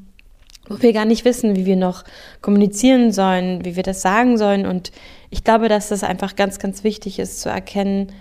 wo 0.68 0.82
wir 0.82 0.94
gar 0.94 1.06
nicht 1.06 1.26
wissen, 1.26 1.56
wie 1.56 1.66
wir 1.66 1.76
noch 1.76 2.04
kommunizieren 2.42 3.12
sollen, 3.12 3.66
wie 3.66 3.76
wir 3.76 3.84
das 3.84 4.02
sagen 4.02 4.38
sollen. 4.38 4.66
Und 4.66 4.92
ich 5.30 5.44
glaube, 5.44 5.68
dass 5.68 5.90
das 5.90 6.04
einfach 6.04 6.36
ganz, 6.36 6.60
ganz 6.60 6.84
wichtig 6.84 7.20
ist 7.20 7.42
zu 7.42 7.50
erkennen, 7.50 8.12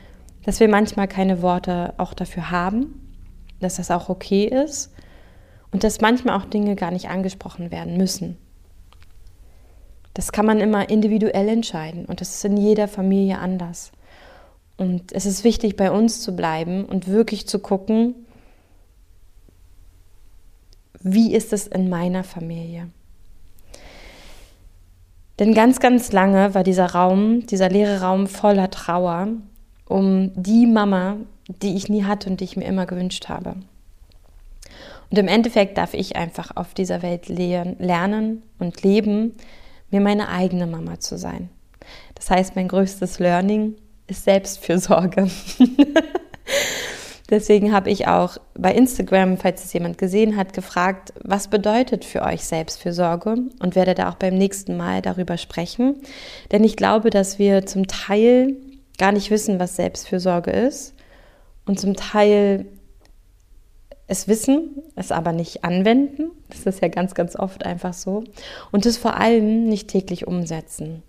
dass 0.44 0.60
wir 0.60 0.68
manchmal 0.68 1.08
keine 1.08 1.42
Worte 1.42 1.94
auch 1.98 2.14
dafür 2.14 2.50
haben, 2.50 2.94
dass 3.60 3.76
das 3.76 3.90
auch 3.90 4.08
okay 4.08 4.44
ist 4.44 4.92
und 5.70 5.84
dass 5.84 6.00
manchmal 6.00 6.36
auch 6.36 6.46
Dinge 6.46 6.74
gar 6.74 6.90
nicht 6.90 7.10
angesprochen 7.10 7.70
werden 7.70 7.96
müssen. 7.96 8.38
Das 10.18 10.32
kann 10.32 10.46
man 10.46 10.58
immer 10.58 10.90
individuell 10.90 11.48
entscheiden 11.48 12.04
und 12.04 12.20
das 12.20 12.30
ist 12.34 12.44
in 12.44 12.56
jeder 12.56 12.88
Familie 12.88 13.38
anders. 13.38 13.92
Und 14.76 15.12
es 15.12 15.26
ist 15.26 15.44
wichtig, 15.44 15.76
bei 15.76 15.92
uns 15.92 16.22
zu 16.22 16.34
bleiben 16.34 16.86
und 16.86 17.06
wirklich 17.06 17.46
zu 17.46 17.60
gucken, 17.60 18.16
wie 20.98 21.32
ist 21.32 21.52
es 21.52 21.68
in 21.68 21.88
meiner 21.88 22.24
Familie? 22.24 22.88
Denn 25.38 25.54
ganz, 25.54 25.78
ganz 25.78 26.10
lange 26.10 26.52
war 26.52 26.64
dieser 26.64 26.86
Raum, 26.86 27.46
dieser 27.46 27.68
leere 27.68 28.00
Raum 28.00 28.26
voller 28.26 28.72
Trauer 28.72 29.28
um 29.86 30.32
die 30.34 30.66
Mama, 30.66 31.18
die 31.62 31.76
ich 31.76 31.88
nie 31.88 32.02
hatte 32.02 32.28
und 32.28 32.40
die 32.40 32.44
ich 32.44 32.56
mir 32.56 32.66
immer 32.66 32.86
gewünscht 32.86 33.28
habe. 33.28 33.54
Und 35.10 35.16
im 35.16 35.28
Endeffekt 35.28 35.78
darf 35.78 35.94
ich 35.94 36.16
einfach 36.16 36.56
auf 36.56 36.74
dieser 36.74 37.02
Welt 37.02 37.28
lernen 37.28 38.42
und 38.58 38.82
leben, 38.82 39.36
mir 39.90 40.00
meine 40.00 40.28
eigene 40.28 40.66
Mama 40.66 41.00
zu 41.00 41.18
sein. 41.18 41.50
Das 42.14 42.30
heißt, 42.30 42.56
mein 42.56 42.68
größtes 42.68 43.18
Learning 43.18 43.74
ist 44.06 44.24
Selbstfürsorge. 44.24 45.30
Deswegen 47.30 47.74
habe 47.74 47.90
ich 47.90 48.06
auch 48.06 48.38
bei 48.54 48.72
Instagram, 48.72 49.36
falls 49.36 49.62
es 49.64 49.74
jemand 49.74 49.98
gesehen 49.98 50.36
hat, 50.36 50.54
gefragt, 50.54 51.12
was 51.22 51.48
bedeutet 51.48 52.06
für 52.06 52.22
euch 52.22 52.44
Selbstfürsorge 52.44 53.36
und 53.60 53.76
werde 53.76 53.94
da 53.94 54.08
auch 54.08 54.14
beim 54.14 54.34
nächsten 54.34 54.78
Mal 54.78 55.02
darüber 55.02 55.36
sprechen. 55.36 55.96
Denn 56.52 56.64
ich 56.64 56.76
glaube, 56.76 57.10
dass 57.10 57.38
wir 57.38 57.66
zum 57.66 57.86
Teil 57.86 58.56
gar 58.96 59.12
nicht 59.12 59.30
wissen, 59.30 59.60
was 59.60 59.76
Selbstfürsorge 59.76 60.50
ist 60.50 60.94
und 61.66 61.78
zum 61.78 61.96
Teil 61.96 62.64
es 64.08 64.26
wissen, 64.26 64.82
es 64.96 65.12
aber 65.12 65.32
nicht 65.32 65.64
anwenden. 65.64 66.30
Das 66.48 66.66
ist 66.66 66.82
ja 66.82 66.88
ganz, 66.88 67.14
ganz 67.14 67.36
oft 67.36 67.64
einfach 67.64 67.92
so. 67.92 68.24
Und 68.72 68.86
es 68.86 68.96
vor 68.96 69.18
allem 69.18 69.68
nicht 69.68 69.88
täglich 69.88 70.26
umsetzen. 70.26 71.02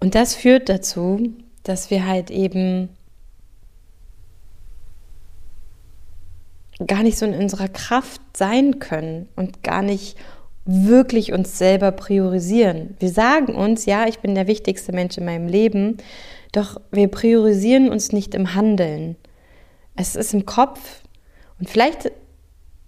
Und 0.00 0.14
das 0.14 0.34
führt 0.34 0.68
dazu, 0.68 1.30
dass 1.62 1.90
wir 1.90 2.06
halt 2.06 2.30
eben 2.30 2.88
gar 6.86 7.02
nicht 7.02 7.18
so 7.18 7.26
in 7.26 7.34
unserer 7.34 7.68
Kraft 7.68 8.20
sein 8.34 8.78
können 8.78 9.28
und 9.36 9.62
gar 9.62 9.82
nicht 9.82 10.16
wirklich 10.64 11.32
uns 11.32 11.58
selber 11.58 11.92
priorisieren. 11.92 12.96
Wir 12.98 13.10
sagen 13.10 13.54
uns, 13.54 13.84
ja, 13.84 14.06
ich 14.06 14.20
bin 14.20 14.34
der 14.34 14.46
wichtigste 14.46 14.92
Mensch 14.92 15.18
in 15.18 15.24
meinem 15.24 15.48
Leben, 15.48 15.98
doch 16.52 16.80
wir 16.90 17.08
priorisieren 17.08 17.90
uns 17.90 18.12
nicht 18.12 18.34
im 18.34 18.54
Handeln. 18.54 19.16
Es 19.96 20.16
ist 20.16 20.34
im 20.34 20.46
Kopf 20.46 21.02
und 21.58 21.68
vielleicht 21.68 22.10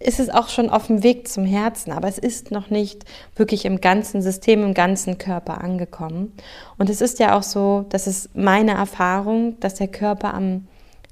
ist 0.05 0.21
es 0.21 0.29
auch 0.29 0.49
schon 0.49 0.69
auf 0.69 0.89
dem 0.89 1.03
Weg 1.03 1.29
zum 1.29 1.45
Herzen, 1.45 1.93
aber 1.93 2.09
es 2.09 2.19
ist 2.19 2.51
noch 2.51 2.69
nicht 2.69 3.05
wirklich 3.37 3.65
im 3.65 3.81
ganzen 3.81 4.21
System, 4.21 4.63
im 4.63 4.75
ganzen 4.75 5.17
Körper 5.19 5.63
angekommen. 5.63 6.33
Und 6.77 6.91
es 6.91 7.01
ist 7.01 7.19
ja 7.21 7.37
auch 7.37 7.43
so, 7.43 7.87
dass 7.89 8.07
es 8.07 8.29
meine 8.35 8.73
Erfahrung, 8.73 9.59
dass 9.61 9.77
der 9.77 9.89
Körper 9.89 10.35
am 10.35 10.67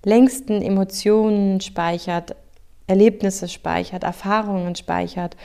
längsten 0.05 0.61
Emotionen 0.61 1.61
speichert, 1.61 2.37
Erlebnisse 2.87 3.49
speichert, 3.49 4.03
Erfahrungen 4.05 4.75
speichert. 4.75 5.37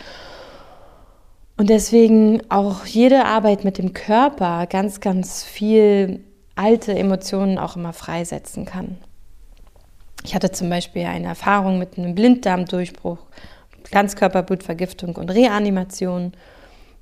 Und 1.55 1.69
deswegen 1.69 2.41
auch 2.49 2.85
jede 2.85 3.25
Arbeit 3.25 3.63
mit 3.63 3.77
dem 3.77 3.93
Körper 3.93 4.67
ganz, 4.67 4.99
ganz 4.99 5.43
viel 5.43 6.23
alte 6.55 6.93
Emotionen 6.93 7.57
auch 7.57 7.75
immer 7.75 7.93
freisetzen 7.93 8.65
kann. 8.65 8.97
Ich 10.27 10.35
hatte 10.35 10.51
zum 10.51 10.69
Beispiel 10.69 11.05
eine 11.05 11.27
Erfahrung 11.27 11.79
mit 11.79 11.97
einem 11.97 12.13
Blinddarmdurchbruch, 12.13 13.19
Ganzkörperblutvergiftung 13.91 15.15
und 15.15 15.29
Reanimation 15.29 16.33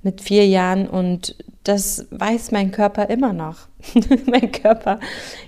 mit 0.03 0.21
vier 0.21 0.45
Jahren 0.45 0.87
und 0.87 1.35
das 1.63 2.05
weiß 2.11 2.51
mein 2.51 2.69
Körper 2.69 3.09
immer 3.09 3.33
noch. 3.33 3.61
mein 4.27 4.51
Körper 4.51 4.99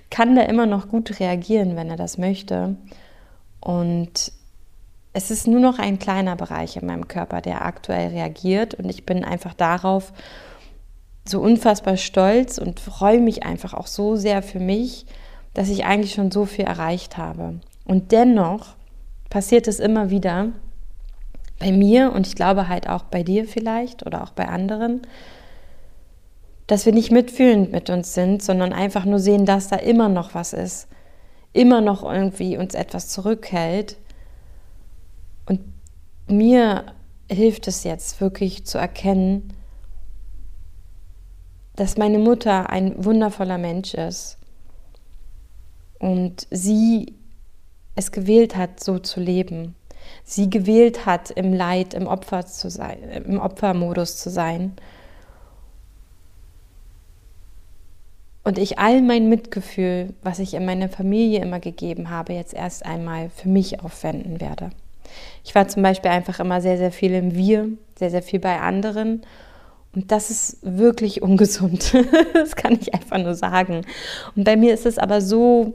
kann 0.09 0.35
da 0.35 0.41
immer 0.41 0.65
noch 0.65 0.89
gut 0.89 1.19
reagieren, 1.19 1.75
wenn 1.75 1.91
er 1.91 1.97
das 1.97 2.17
möchte. 2.17 2.77
Und 3.59 4.31
es 5.13 5.29
ist 5.29 5.45
nur 5.45 5.59
noch 5.59 5.77
ein 5.77 5.99
kleiner 5.99 6.35
Bereich 6.35 6.77
in 6.77 6.87
meinem 6.87 7.07
Körper, 7.07 7.41
der 7.41 7.63
aktuell 7.63 8.07
reagiert 8.07 8.73
und 8.73 8.89
ich 8.89 9.05
bin 9.05 9.23
einfach 9.23 9.53
darauf 9.53 10.13
so 11.25 11.41
unfassbar 11.41 11.97
stolz 11.97 12.57
und 12.57 12.79
freue 12.79 13.21
mich 13.21 13.43
einfach 13.43 13.75
auch 13.75 13.85
so 13.85 14.15
sehr 14.15 14.41
für 14.41 14.59
mich, 14.59 15.05
dass 15.57 15.69
ich 15.69 15.85
eigentlich 15.85 16.13
schon 16.13 16.29
so 16.29 16.45
viel 16.45 16.65
erreicht 16.65 17.17
habe. 17.17 17.61
Und 17.83 18.11
dennoch 18.11 18.75
passiert 19.31 19.67
es 19.67 19.79
immer 19.79 20.11
wieder 20.11 20.49
bei 21.57 21.71
mir 21.71 22.13
und 22.13 22.27
ich 22.27 22.35
glaube 22.35 22.67
halt 22.67 22.87
auch 22.87 23.05
bei 23.05 23.23
dir 23.23 23.45
vielleicht 23.45 24.05
oder 24.05 24.21
auch 24.21 24.29
bei 24.29 24.47
anderen, 24.47 25.01
dass 26.67 26.85
wir 26.85 26.93
nicht 26.93 27.09
mitfühlend 27.09 27.71
mit 27.71 27.89
uns 27.89 28.13
sind, 28.13 28.43
sondern 28.43 28.71
einfach 28.71 29.03
nur 29.05 29.17
sehen, 29.17 29.47
dass 29.47 29.67
da 29.67 29.77
immer 29.77 30.09
noch 30.09 30.35
was 30.35 30.53
ist, 30.53 30.89
immer 31.53 31.81
noch 31.81 32.03
irgendwie 32.03 32.55
uns 32.55 32.75
etwas 32.75 33.09
zurückhält 33.09 33.97
und 35.47 35.61
mir 36.27 36.93
hilft 37.31 37.67
es 37.67 37.83
jetzt 37.83 38.21
wirklich 38.21 38.67
zu 38.67 38.77
erkennen, 38.77 39.53
dass 41.75 41.97
meine 41.97 42.19
Mutter 42.19 42.69
ein 42.69 43.03
wundervoller 43.03 43.57
Mensch 43.57 43.95
ist 43.95 44.37
und 45.99 46.47
sie 46.51 47.13
es 47.95 48.11
gewählt 48.11 48.55
hat, 48.55 48.83
so 48.83 48.99
zu 48.99 49.19
leben. 49.19 49.75
Sie 50.23 50.49
gewählt 50.49 51.05
hat, 51.05 51.31
im 51.31 51.53
Leid, 51.53 51.93
im 51.93 52.07
Opfer 52.07 52.45
zu 52.45 52.69
sein, 52.69 52.99
im 53.03 53.39
Opfermodus 53.39 54.17
zu 54.17 54.29
sein. 54.29 54.73
Und 58.43 58.57
ich 58.57 58.79
all 58.79 59.01
mein 59.01 59.27
Mitgefühl, 59.27 60.13
was 60.23 60.39
ich 60.39 60.53
in 60.53 60.65
meiner 60.65 60.87
Familie 60.87 61.41
immer 61.41 61.59
gegeben 61.59 62.09
habe, 62.09 62.33
jetzt 62.33 62.53
erst 62.53 62.85
einmal 62.85 63.29
für 63.29 63.49
mich 63.49 63.81
aufwenden 63.83 64.39
werde. 64.39 64.69
Ich 65.43 65.53
war 65.53 65.67
zum 65.67 65.83
Beispiel 65.83 66.11
einfach 66.11 66.39
immer 66.39 66.61
sehr, 66.61 66.77
sehr 66.77 66.91
viel 66.91 67.13
im 67.13 67.35
Wir, 67.35 67.67
sehr, 67.97 68.09
sehr 68.09 68.21
viel 68.21 68.39
bei 68.39 68.59
anderen. 68.59 69.23
Und 69.93 70.11
das 70.11 70.29
ist 70.29 70.59
wirklich 70.61 71.21
ungesund. 71.23 71.93
das 72.33 72.55
kann 72.55 72.77
ich 72.79 72.93
einfach 72.93 73.17
nur 73.17 73.35
sagen. 73.35 73.81
Und 74.35 74.43
bei 74.43 74.55
mir 74.55 74.73
ist 74.73 74.85
es 74.85 74.97
aber 74.97 75.21
so 75.21 75.73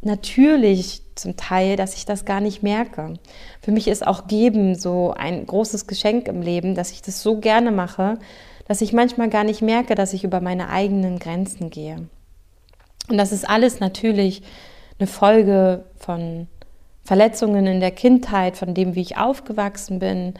natürlich 0.00 1.02
zum 1.14 1.36
Teil, 1.36 1.76
dass 1.76 1.94
ich 1.94 2.04
das 2.04 2.24
gar 2.24 2.40
nicht 2.40 2.62
merke. 2.62 3.14
Für 3.60 3.72
mich 3.72 3.88
ist 3.88 4.06
auch 4.06 4.28
Geben 4.28 4.74
so 4.74 5.14
ein 5.16 5.46
großes 5.46 5.86
Geschenk 5.86 6.28
im 6.28 6.42
Leben, 6.42 6.74
dass 6.74 6.92
ich 6.92 7.02
das 7.02 7.22
so 7.22 7.38
gerne 7.38 7.72
mache, 7.72 8.18
dass 8.66 8.80
ich 8.80 8.92
manchmal 8.92 9.28
gar 9.28 9.44
nicht 9.44 9.62
merke, 9.62 9.94
dass 9.94 10.12
ich 10.12 10.24
über 10.24 10.40
meine 10.40 10.68
eigenen 10.68 11.18
Grenzen 11.18 11.70
gehe. 11.70 12.06
Und 13.08 13.18
das 13.18 13.32
ist 13.32 13.48
alles 13.48 13.80
natürlich 13.80 14.42
eine 14.98 15.06
Folge 15.06 15.84
von 15.96 16.46
Verletzungen 17.02 17.66
in 17.66 17.80
der 17.80 17.90
Kindheit, 17.90 18.56
von 18.56 18.74
dem, 18.74 18.94
wie 18.94 19.00
ich 19.00 19.16
aufgewachsen 19.16 19.98
bin, 19.98 20.34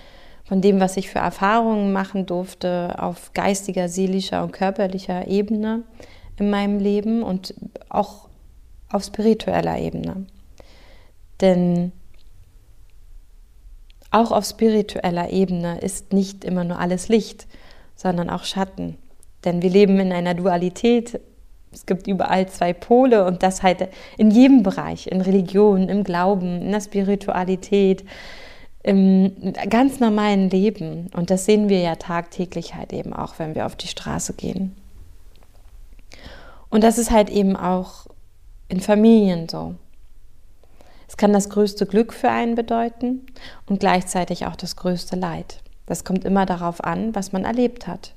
von 0.45 0.61
dem, 0.61 0.81
was 0.81 0.97
ich 0.97 1.09
für 1.09 1.19
Erfahrungen 1.19 1.93
machen 1.93 2.27
durfte 2.27 2.95
auf 2.99 3.33
geistiger, 3.33 3.89
seelischer 3.89 4.43
und 4.43 4.53
körperlicher 4.53 5.27
Ebene 5.27 5.85
in 6.39 6.51
meinem 6.51 6.79
Leben 6.79 7.23
und 7.23 7.55
auch 7.89 8.28
auf 8.91 9.05
spiritueller 9.05 9.79
Ebene. 9.79 10.27
Denn 11.41 11.93
auch 14.11 14.33
auf 14.33 14.45
spiritueller 14.45 15.31
Ebene 15.31 15.81
ist 15.81 16.13
nicht 16.13 16.45
immer 16.45 16.65
nur 16.65 16.79
alles 16.79 17.09
Licht, 17.09 17.47
sondern 17.95 18.31
auch 18.31 18.45
Schatten. 18.45 18.97
Denn 19.45 19.63
wir 19.63 19.71
leben 19.71 20.01
in 20.01 20.13
einer 20.13 20.35
Dualität 20.35 21.21
es 21.73 21.87
gibt 21.87 22.07
überall 22.07 22.49
zwei 22.49 22.73
Pole 22.73 23.25
und 23.25 23.43
das 23.43 23.63
halt 23.63 23.89
in 24.17 24.31
jedem 24.31 24.63
Bereich, 24.63 25.07
in 25.07 25.21
Religion, 25.21 25.89
im 25.89 26.05
Glauben, 26.05 26.63
in 26.63 26.73
der 26.73 26.81
Spiritualität, 26.81 28.05
im 28.83 29.55
ganz 29.69 30.01
normalen 30.01 30.51
Leben. 30.51 31.09
Und 31.15 31.31
das 31.31 31.45
sehen 31.45 31.69
wir 31.69 31.81
ja 31.81 31.97
tagtäglich 31.97 32.75
halt 32.75 32.93
eben 32.93 33.13
auch, 33.13 33.39
wenn 33.39 33.55
wir 33.55 33.67
auf 33.67 33.77
die 33.77 33.89
Straße 33.89 34.33
gehen. 34.35 34.75
Und 36.71 36.85
das 36.85 36.99
ist 36.99 37.11
halt 37.11 37.31
eben 37.31 37.57
auch 37.57 38.07
in 38.69 38.81
Familien 38.81 39.49
so. 39.49 39.75
Es 41.09 41.17
kann 41.17 41.33
das 41.33 41.49
größte 41.49 41.87
Glück 41.87 42.13
für 42.13 42.31
einen 42.31 42.55
bedeuten 42.55 43.27
und 43.67 43.81
gleichzeitig 43.81 44.47
auch 44.47 44.57
das 44.57 44.77
größte 44.77 45.17
Leid. 45.17 45.61
Das 45.87 46.05
kommt 46.05 46.25
immer 46.25 46.45
darauf 46.45 46.85
an, 46.85 47.15
was 47.15 47.33
man 47.33 47.45
erlebt 47.45 47.87
hat. 47.87 48.15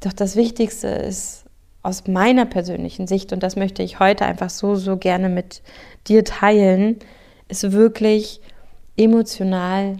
Doch 0.00 0.12
das 0.12 0.36
Wichtigste 0.36 0.88
ist, 0.88 1.44
aus 1.82 2.06
meiner 2.06 2.44
persönlichen 2.44 3.06
Sicht, 3.06 3.32
und 3.32 3.42
das 3.42 3.56
möchte 3.56 3.82
ich 3.82 3.98
heute 3.98 4.26
einfach 4.26 4.50
so, 4.50 4.74
so 4.74 4.96
gerne 4.96 5.28
mit 5.28 5.62
dir 6.06 6.24
teilen, 6.24 6.98
ist 7.48 7.72
wirklich 7.72 8.40
emotional 8.96 9.96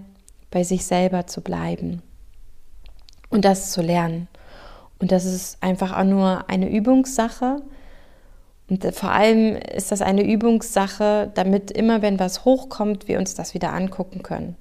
bei 0.51 0.63
sich 0.63 0.85
selber 0.85 1.25
zu 1.25 1.41
bleiben 1.41 2.01
und 3.29 3.45
das 3.45 3.71
zu 3.71 3.81
lernen. 3.81 4.27
Und 4.99 5.11
das 5.11 5.25
ist 5.25 5.63
einfach 5.63 5.97
auch 5.97 6.03
nur 6.03 6.49
eine 6.49 6.69
Übungssache. 6.69 7.61
Und 8.69 8.85
vor 8.93 9.11
allem 9.11 9.55
ist 9.55 9.91
das 9.91 10.01
eine 10.01 10.23
Übungssache, 10.23 11.31
damit 11.33 11.71
immer, 11.71 12.01
wenn 12.01 12.19
was 12.19 12.45
hochkommt, 12.45 13.07
wir 13.07 13.17
uns 13.17 13.33
das 13.33 13.53
wieder 13.53 13.73
angucken 13.73 14.21
können. 14.21 14.55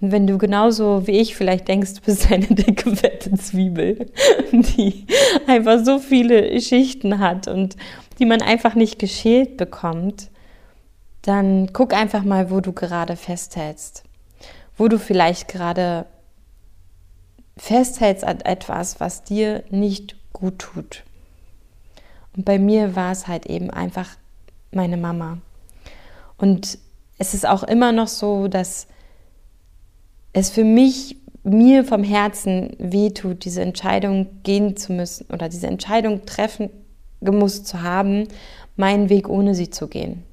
Und 0.00 0.12
wenn 0.12 0.26
du 0.26 0.36
genauso 0.36 1.06
wie 1.06 1.18
ich 1.18 1.36
vielleicht 1.36 1.68
denkst, 1.68 1.94
du 1.94 2.00
bist 2.02 2.30
eine 2.30 2.46
dicke, 2.46 2.94
fette 2.94 3.32
Zwiebel, 3.34 4.10
die 4.52 5.06
einfach 5.46 5.84
so 5.84 5.98
viele 5.98 6.60
Schichten 6.60 7.18
hat 7.18 7.48
und 7.48 7.76
die 8.18 8.26
man 8.26 8.42
einfach 8.42 8.74
nicht 8.74 8.98
geschält 8.98 9.56
bekommt, 9.56 10.30
dann 11.22 11.72
guck 11.72 11.94
einfach 11.94 12.24
mal, 12.24 12.50
wo 12.50 12.60
du 12.60 12.72
gerade 12.72 13.16
festhältst. 13.16 14.04
Wo 14.76 14.88
du 14.88 14.98
vielleicht 14.98 15.48
gerade 15.48 16.06
festhältst 17.56 18.24
an 18.24 18.40
etwas, 18.40 19.00
was 19.00 19.24
dir 19.24 19.64
nicht 19.70 20.16
gut 20.32 20.58
tut. 20.58 21.05
Und 22.36 22.44
bei 22.44 22.58
mir 22.58 22.94
war 22.94 23.12
es 23.12 23.26
halt 23.26 23.46
eben 23.46 23.70
einfach 23.70 24.10
meine 24.70 24.96
Mama. 24.96 25.38
Und 26.36 26.78
es 27.18 27.34
ist 27.34 27.46
auch 27.46 27.62
immer 27.62 27.92
noch 27.92 28.08
so, 28.08 28.48
dass 28.48 28.86
es 30.32 30.50
für 30.50 30.64
mich, 30.64 31.16
mir 31.42 31.84
vom 31.84 32.02
Herzen 32.02 32.76
wehtut, 32.78 33.44
diese 33.44 33.62
Entscheidung 33.62 34.42
gehen 34.42 34.76
zu 34.76 34.92
müssen 34.92 35.26
oder 35.32 35.48
diese 35.48 35.68
Entscheidung 35.68 36.26
treffen 36.26 36.70
gemusst 37.20 37.66
zu 37.66 37.82
haben, 37.82 38.28
meinen 38.76 39.08
Weg 39.08 39.28
ohne 39.28 39.54
sie 39.54 39.70
zu 39.70 39.88
gehen. 39.88 40.24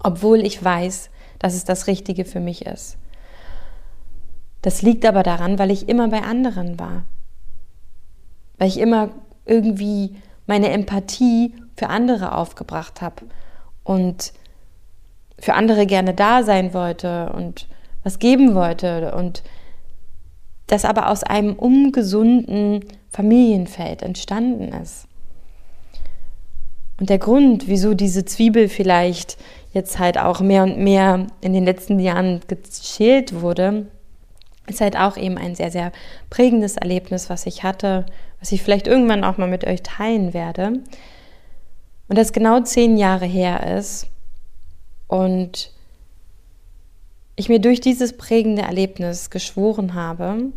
Obwohl 0.00 0.40
ich 0.40 0.62
weiß, 0.62 1.10
dass 1.38 1.54
es 1.54 1.64
das 1.64 1.86
Richtige 1.86 2.24
für 2.24 2.40
mich 2.40 2.66
ist. 2.66 2.98
Das 4.62 4.82
liegt 4.82 5.04
aber 5.04 5.22
daran, 5.22 5.58
weil 5.58 5.70
ich 5.70 5.88
immer 5.88 6.08
bei 6.08 6.22
anderen 6.22 6.78
war. 6.78 7.04
Weil 8.58 8.68
ich 8.68 8.78
immer 8.78 9.10
irgendwie 9.44 10.16
meine 10.46 10.70
Empathie 10.70 11.54
für 11.76 11.88
andere 11.88 12.32
aufgebracht 12.32 13.02
habe 13.02 13.22
und 13.84 14.32
für 15.38 15.54
andere 15.54 15.86
gerne 15.86 16.14
da 16.14 16.42
sein 16.42 16.72
wollte 16.72 17.32
und 17.34 17.68
was 18.02 18.18
geben 18.18 18.54
wollte 18.54 19.14
und 19.14 19.42
das 20.66 20.84
aber 20.84 21.10
aus 21.10 21.22
einem 21.22 21.54
ungesunden 21.54 22.84
Familienfeld 23.10 24.02
entstanden 24.02 24.72
ist. 24.72 25.06
Und 26.98 27.10
der 27.10 27.18
Grund, 27.18 27.68
wieso 27.68 27.94
diese 27.94 28.24
Zwiebel 28.24 28.68
vielleicht 28.68 29.36
jetzt 29.72 29.98
halt 29.98 30.18
auch 30.18 30.40
mehr 30.40 30.62
und 30.62 30.78
mehr 30.78 31.26
in 31.42 31.52
den 31.52 31.64
letzten 31.64 32.00
Jahren 32.00 32.40
geschält 32.48 33.42
wurde, 33.42 33.86
ist 34.66 34.80
halt 34.80 34.96
auch 34.96 35.16
eben 35.16 35.38
ein 35.38 35.54
sehr, 35.54 35.70
sehr 35.70 35.92
prägendes 36.30 36.76
Erlebnis, 36.76 37.30
was 37.30 37.46
ich 37.46 37.62
hatte, 37.62 38.06
was 38.40 38.52
ich 38.52 38.62
vielleicht 38.62 38.86
irgendwann 38.86 39.24
auch 39.24 39.38
mal 39.38 39.48
mit 39.48 39.66
euch 39.66 39.82
teilen 39.82 40.34
werde. 40.34 40.80
Und 42.08 42.18
das 42.18 42.32
genau 42.32 42.60
zehn 42.60 42.96
Jahre 42.96 43.26
her 43.26 43.76
ist 43.76 44.06
und 45.08 45.72
ich 47.36 47.48
mir 47.48 47.60
durch 47.60 47.80
dieses 47.80 48.16
prägende 48.16 48.62
Erlebnis 48.62 49.30
geschworen 49.30 49.94
habe, 49.94 50.52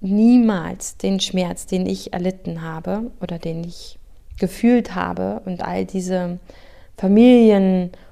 niemals 0.00 0.96
den 0.96 1.20
Schmerz, 1.20 1.66
den 1.66 1.86
ich 1.86 2.12
erlitten 2.12 2.62
habe 2.62 3.10
oder 3.20 3.38
den 3.38 3.64
ich 3.64 3.98
gefühlt 4.38 4.94
habe 4.94 5.42
und 5.44 5.62
all 5.62 5.84
diese 5.84 6.38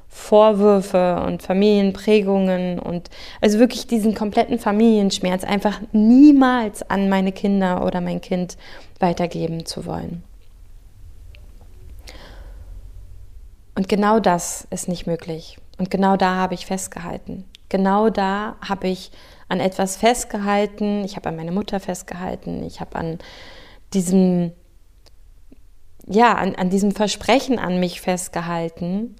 Familienvorwürfe 0.08 1.22
und 1.26 1.42
Familienprägungen 1.42 2.78
und 2.78 3.10
also 3.40 3.58
wirklich 3.58 3.86
diesen 3.86 4.14
kompletten 4.14 4.58
Familienschmerz 4.58 5.44
einfach 5.44 5.80
niemals 5.92 6.88
an 6.88 7.08
meine 7.08 7.32
Kinder 7.32 7.84
oder 7.84 8.00
mein 8.00 8.20
Kind 8.20 8.56
weitergeben 8.98 9.66
zu 9.66 9.86
wollen. 9.86 10.22
Und 13.74 13.88
genau 13.88 14.18
das 14.18 14.66
ist 14.70 14.88
nicht 14.88 15.06
möglich. 15.06 15.58
Und 15.78 15.90
genau 15.90 16.16
da 16.16 16.34
habe 16.34 16.54
ich 16.54 16.66
festgehalten. 16.66 17.44
Genau 17.68 18.10
da 18.10 18.56
habe 18.66 18.88
ich 18.88 19.12
an 19.48 19.60
etwas 19.60 19.96
festgehalten. 19.96 21.04
Ich 21.04 21.14
habe 21.16 21.28
an 21.28 21.36
meine 21.36 21.52
Mutter 21.52 21.78
festgehalten. 21.78 22.64
Ich 22.64 22.80
habe 22.80 22.96
an 22.96 23.18
diesem, 23.94 24.52
ja, 26.06 26.34
an, 26.34 26.56
an 26.56 26.70
diesem 26.70 26.90
Versprechen 26.90 27.58
an 27.60 27.78
mich 27.78 28.00
festgehalten. 28.00 29.16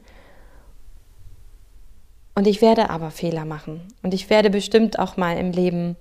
Und 2.38 2.46
ich 2.46 2.62
werde 2.62 2.88
aber 2.88 3.10
Fehler 3.10 3.44
machen. 3.44 3.80
Und 4.04 4.14
ich 4.14 4.30
werde 4.30 4.48
bestimmt 4.48 5.00
auch 5.00 5.16
mal 5.16 5.36
im 5.38 5.50
Leben 5.50 5.96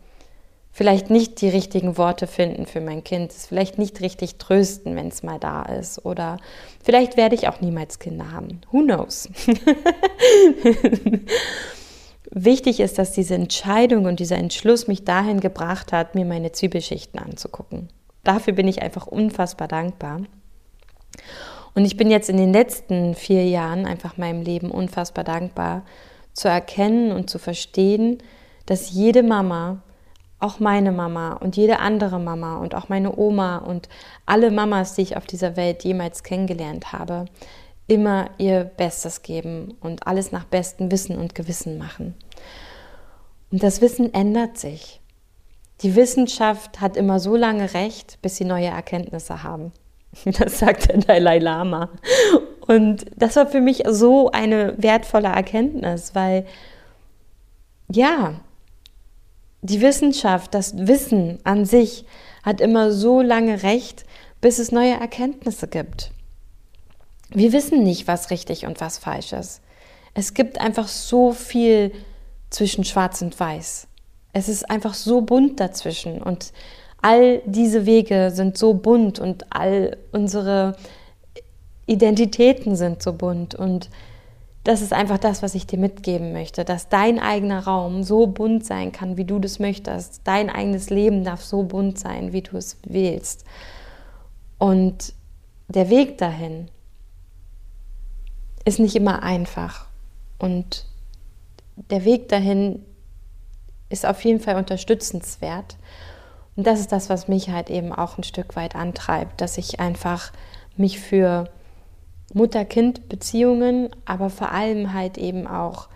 vielleicht 0.71 1.09
nicht 1.09 1.41
die 1.41 1.49
richtigen 1.49 1.97
Worte 1.97 2.27
finden 2.27 2.67
für 2.67 2.79
mein 2.79 3.03
Kind, 3.03 3.31
es 3.31 3.47
vielleicht 3.47 3.79
nicht 3.79 4.01
richtig 4.01 4.37
trösten, 4.37 4.95
wenn 4.95 5.07
es 5.07 5.23
mal 5.23 5.39
da 5.39 5.63
ist. 5.63 6.05
Oder 6.05 6.37
vielleicht 6.83 7.17
werde 7.17 7.33
ich 7.33 7.47
auch 7.47 7.59
niemals 7.59 7.97
Kinder 7.97 8.31
haben. 8.31 8.61
Who 8.71 8.83
knows? 8.83 9.29
Wichtig 12.29 12.81
ist, 12.81 12.99
dass 12.99 13.13
diese 13.13 13.33
Entscheidung 13.33 14.05
und 14.05 14.19
dieser 14.19 14.37
Entschluss 14.37 14.87
mich 14.87 15.05
dahin 15.05 15.39
gebracht 15.39 15.91
hat, 15.91 16.13
mir 16.13 16.25
meine 16.25 16.51
Zwiebelschichten 16.51 17.19
anzugucken. 17.19 17.89
Dafür 18.23 18.53
bin 18.53 18.67
ich 18.67 18.83
einfach 18.83 19.07
unfassbar 19.07 19.67
dankbar. 19.67 20.21
Und 21.73 21.85
ich 21.85 21.97
bin 21.97 22.11
jetzt 22.11 22.29
in 22.29 22.37
den 22.37 22.53
letzten 22.53 23.15
vier 23.15 23.49
Jahren 23.49 23.87
einfach 23.87 24.17
meinem 24.17 24.43
Leben 24.43 24.69
unfassbar 24.69 25.23
dankbar, 25.23 25.81
zu 26.37 26.47
erkennen 26.47 27.11
und 27.11 27.29
zu 27.29 27.39
verstehen, 27.39 28.19
dass 28.67 28.91
jede 28.91 29.23
Mama, 29.23 29.81
auch 30.39 30.59
meine 30.59 30.91
Mama 30.91 31.33
und 31.33 31.57
jede 31.57 31.79
andere 31.79 32.19
Mama 32.19 32.57
und 32.57 32.75
auch 32.75 32.89
meine 32.89 33.17
Oma 33.17 33.57
und 33.57 33.89
alle 34.27 34.51
Mamas, 34.51 34.93
die 34.93 35.01
ich 35.01 35.17
auf 35.17 35.25
dieser 35.25 35.55
Welt 35.57 35.83
jemals 35.83 36.21
kennengelernt 36.21 36.93
habe, 36.93 37.25
immer 37.87 38.29
ihr 38.37 38.65
Bestes 38.65 39.23
geben 39.23 39.73
und 39.81 40.05
alles 40.05 40.31
nach 40.31 40.43
bestem 40.43 40.91
Wissen 40.91 41.17
und 41.17 41.33
Gewissen 41.33 41.79
machen. 41.79 42.13
Und 43.51 43.63
das 43.63 43.81
Wissen 43.81 44.13
ändert 44.13 44.59
sich. 44.59 45.01
Die 45.81 45.95
Wissenschaft 45.95 46.81
hat 46.81 46.97
immer 46.97 47.19
so 47.19 47.35
lange 47.35 47.73
recht, 47.73 48.19
bis 48.21 48.35
sie 48.35 48.45
neue 48.45 48.67
Erkenntnisse 48.67 49.41
haben. 49.41 49.71
Das 50.39 50.59
sagt 50.59 50.89
der 50.89 50.97
Dalai 50.97 51.39
Lama. 51.39 51.89
Und 52.67 53.05
das 53.15 53.35
war 53.37 53.47
für 53.47 53.61
mich 53.61 53.83
so 53.87 54.29
eine 54.31 54.75
wertvolle 54.77 55.29
Erkenntnis, 55.29 56.13
weil 56.13 56.45
ja, 57.89 58.41
die 59.61 59.81
Wissenschaft, 59.81 60.53
das 60.53 60.77
Wissen 60.77 61.39
an 61.43 61.65
sich 61.65 62.05
hat 62.43 62.61
immer 62.61 62.91
so 62.91 63.21
lange 63.21 63.63
recht, 63.63 64.05
bis 64.41 64.59
es 64.59 64.71
neue 64.71 64.93
Erkenntnisse 64.93 65.67
gibt. 65.67 66.11
Wir 67.29 67.51
wissen 67.53 67.83
nicht, 67.83 68.07
was 68.07 68.29
richtig 68.29 68.65
und 68.65 68.79
was 68.81 68.97
falsch 68.97 69.33
ist. 69.33 69.61
Es 70.13 70.33
gibt 70.33 70.59
einfach 70.59 70.87
so 70.87 71.31
viel 71.31 71.91
zwischen 72.49 72.83
Schwarz 72.83 73.21
und 73.21 73.39
Weiß. 73.39 73.87
Es 74.33 74.49
ist 74.49 74.69
einfach 74.69 74.93
so 74.93 75.21
bunt 75.21 75.59
dazwischen 75.59 76.21
und 76.21 76.53
all 77.01 77.41
diese 77.45 77.85
Wege 77.85 78.31
sind 78.31 78.57
so 78.57 78.73
bunt 78.73 79.19
und 79.19 79.45
all 79.49 79.97
unsere 80.11 80.75
Identitäten 81.87 82.75
sind 82.75 83.01
so 83.01 83.13
bunt 83.13 83.55
und 83.55 83.89
das 84.65 84.81
ist 84.81 84.91
einfach 84.91 85.17
das, 85.17 85.41
was 85.41 85.55
ich 85.55 85.65
dir 85.65 85.79
mitgeben 85.79 86.33
möchte, 86.33 86.65
dass 86.65 86.89
dein 86.89 87.19
eigener 87.19 87.63
Raum 87.63 88.03
so 88.03 88.27
bunt 88.27 88.65
sein 88.65 88.91
kann, 88.91 89.15
wie 89.15 89.23
du 89.23 89.39
das 89.39 89.59
möchtest. 89.59 90.21
Dein 90.25 90.49
eigenes 90.49 90.89
Leben 90.89 91.23
darf 91.23 91.41
so 91.41 91.63
bunt 91.63 91.97
sein, 91.97 92.33
wie 92.33 92.41
du 92.41 92.57
es 92.57 92.77
wählst. 92.85 93.45
Und 94.57 95.13
der 95.69 95.89
Weg 95.89 96.17
dahin 96.17 96.69
ist 98.65 98.79
nicht 98.79 98.97
immer 98.97 99.23
einfach. 99.23 99.85
Und 100.37 100.85
der 101.89 102.03
Weg 102.03 102.27
dahin 102.27 102.83
ist 103.87 104.05
auf 104.05 104.25
jeden 104.25 104.41
Fall 104.41 104.57
unterstützenswert. 104.57 105.77
Und 106.57 106.67
das 106.67 106.81
ist 106.81 106.91
das, 106.91 107.09
was 107.09 107.29
mich 107.29 107.49
halt 107.51 107.69
eben 107.69 107.93
auch 107.93 108.17
ein 108.17 108.23
Stück 108.23 108.57
weit 108.57 108.75
antreibt, 108.75 109.39
dass 109.39 109.57
ich 109.57 109.79
einfach 109.79 110.33
mich 110.75 110.99
für 110.99 111.49
Mutter-Kind-Beziehungen, 112.33 113.89
aber 114.05 114.29
vor 114.29 114.51
allem 114.51 114.93
halt 114.93 115.17
eben 115.17 115.47
auch 115.47 115.87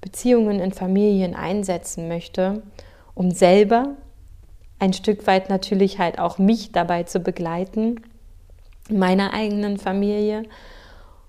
Beziehungen 0.00 0.60
in 0.60 0.72
Familien 0.72 1.34
einsetzen 1.34 2.08
möchte, 2.08 2.62
um 3.14 3.30
selber 3.30 3.96
ein 4.78 4.92
Stück 4.92 5.26
weit 5.26 5.50
natürlich 5.50 5.98
halt 5.98 6.18
auch 6.18 6.38
mich 6.38 6.72
dabei 6.72 7.02
zu 7.02 7.20
begleiten, 7.20 8.00
meiner 8.88 9.34
eigenen 9.34 9.78
Familie 9.78 10.44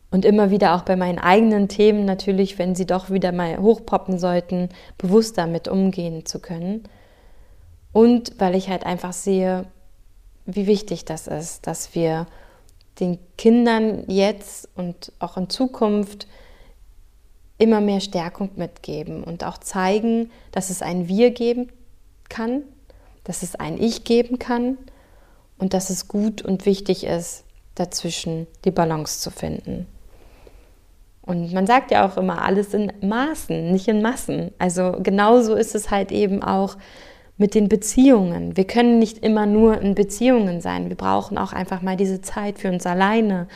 und 0.10 0.26
immer 0.26 0.52
wieder 0.52 0.76
auch 0.76 0.82
bei 0.82 0.96
meinen 0.96 1.20
eigenen 1.20 1.68
Themen 1.68 2.06
natürlich, 2.06 2.60
wenn 2.60 2.76
sie 2.76 2.86
doch 2.86 3.10
wieder 3.10 3.32
mal 3.32 3.58
hochpoppen 3.58 4.20
sollten, 4.20 4.70
bewusst 4.98 5.38
damit 5.38 5.68
umgehen 5.68 6.26
zu 6.26 6.40
können. 6.40 6.84
Und 7.94 8.40
weil 8.40 8.56
ich 8.56 8.70
halt 8.70 8.86
einfach 8.86 9.14
sehe, 9.14 9.66
wie 10.46 10.68
wichtig 10.68 11.06
das 11.06 11.28
ist, 11.28 11.68
dass 11.68 11.94
wir 11.94 12.28
den 13.00 13.20
Kindern 13.38 14.04
jetzt 14.08 14.70
und 14.76 15.12
auch 15.20 15.38
in 15.38 15.50
Zukunft 15.50 16.28
immer 17.58 17.80
mehr 17.80 18.02
Stärkung 18.02 18.52
mitgeben 18.56 19.24
und 19.24 19.44
auch 19.44 19.58
zeigen, 19.58 20.32
dass 20.52 20.70
es 20.70 20.82
ein 20.82 21.08
Wir 21.08 21.32
geben 21.32 21.72
kann, 22.30 22.64
dass 23.24 23.44
es 23.44 23.56
ein 23.56 23.82
Ich 23.82 24.04
geben 24.04 24.40
kann 24.40 24.78
und 25.58 25.74
dass 25.74 25.90
es 25.90 26.08
gut 26.08 26.42
und 26.42 26.66
wichtig 26.66 27.04
ist, 27.04 27.44
dazwischen 27.76 28.48
die 28.66 28.72
Balance 28.72 29.20
zu 29.20 29.30
finden. 29.30 29.86
Und 31.22 31.54
man 31.54 31.68
sagt 31.68 31.92
ja 31.92 32.08
auch 32.08 32.18
immer 32.18 32.42
alles 32.42 32.74
in 32.74 32.92
Maßen, 33.02 33.72
nicht 33.72 33.88
in 33.88 34.02
Massen. 34.02 34.52
Also 34.58 34.98
genauso 35.02 35.54
ist 35.54 35.76
es 35.76 35.92
halt 35.92 36.12
eben 36.12 36.44
auch 36.44 36.78
mit 37.42 37.56
den 37.56 37.68
Beziehungen. 37.68 38.56
Wir 38.56 38.66
können 38.66 39.00
nicht 39.00 39.18
immer 39.18 39.48
nur 39.48 39.82
in 39.82 39.96
Beziehungen 39.96 40.62
sein. 40.62 40.90
Wir 40.90 40.96
brauchen 40.96 41.40
auch 41.40 41.54
einfach 41.54 41.82
mal 41.82 41.98
diese 41.98 42.22
Zeit 42.22 42.60
für 42.60 42.70
uns 42.70 42.86
alleine. 42.86 43.48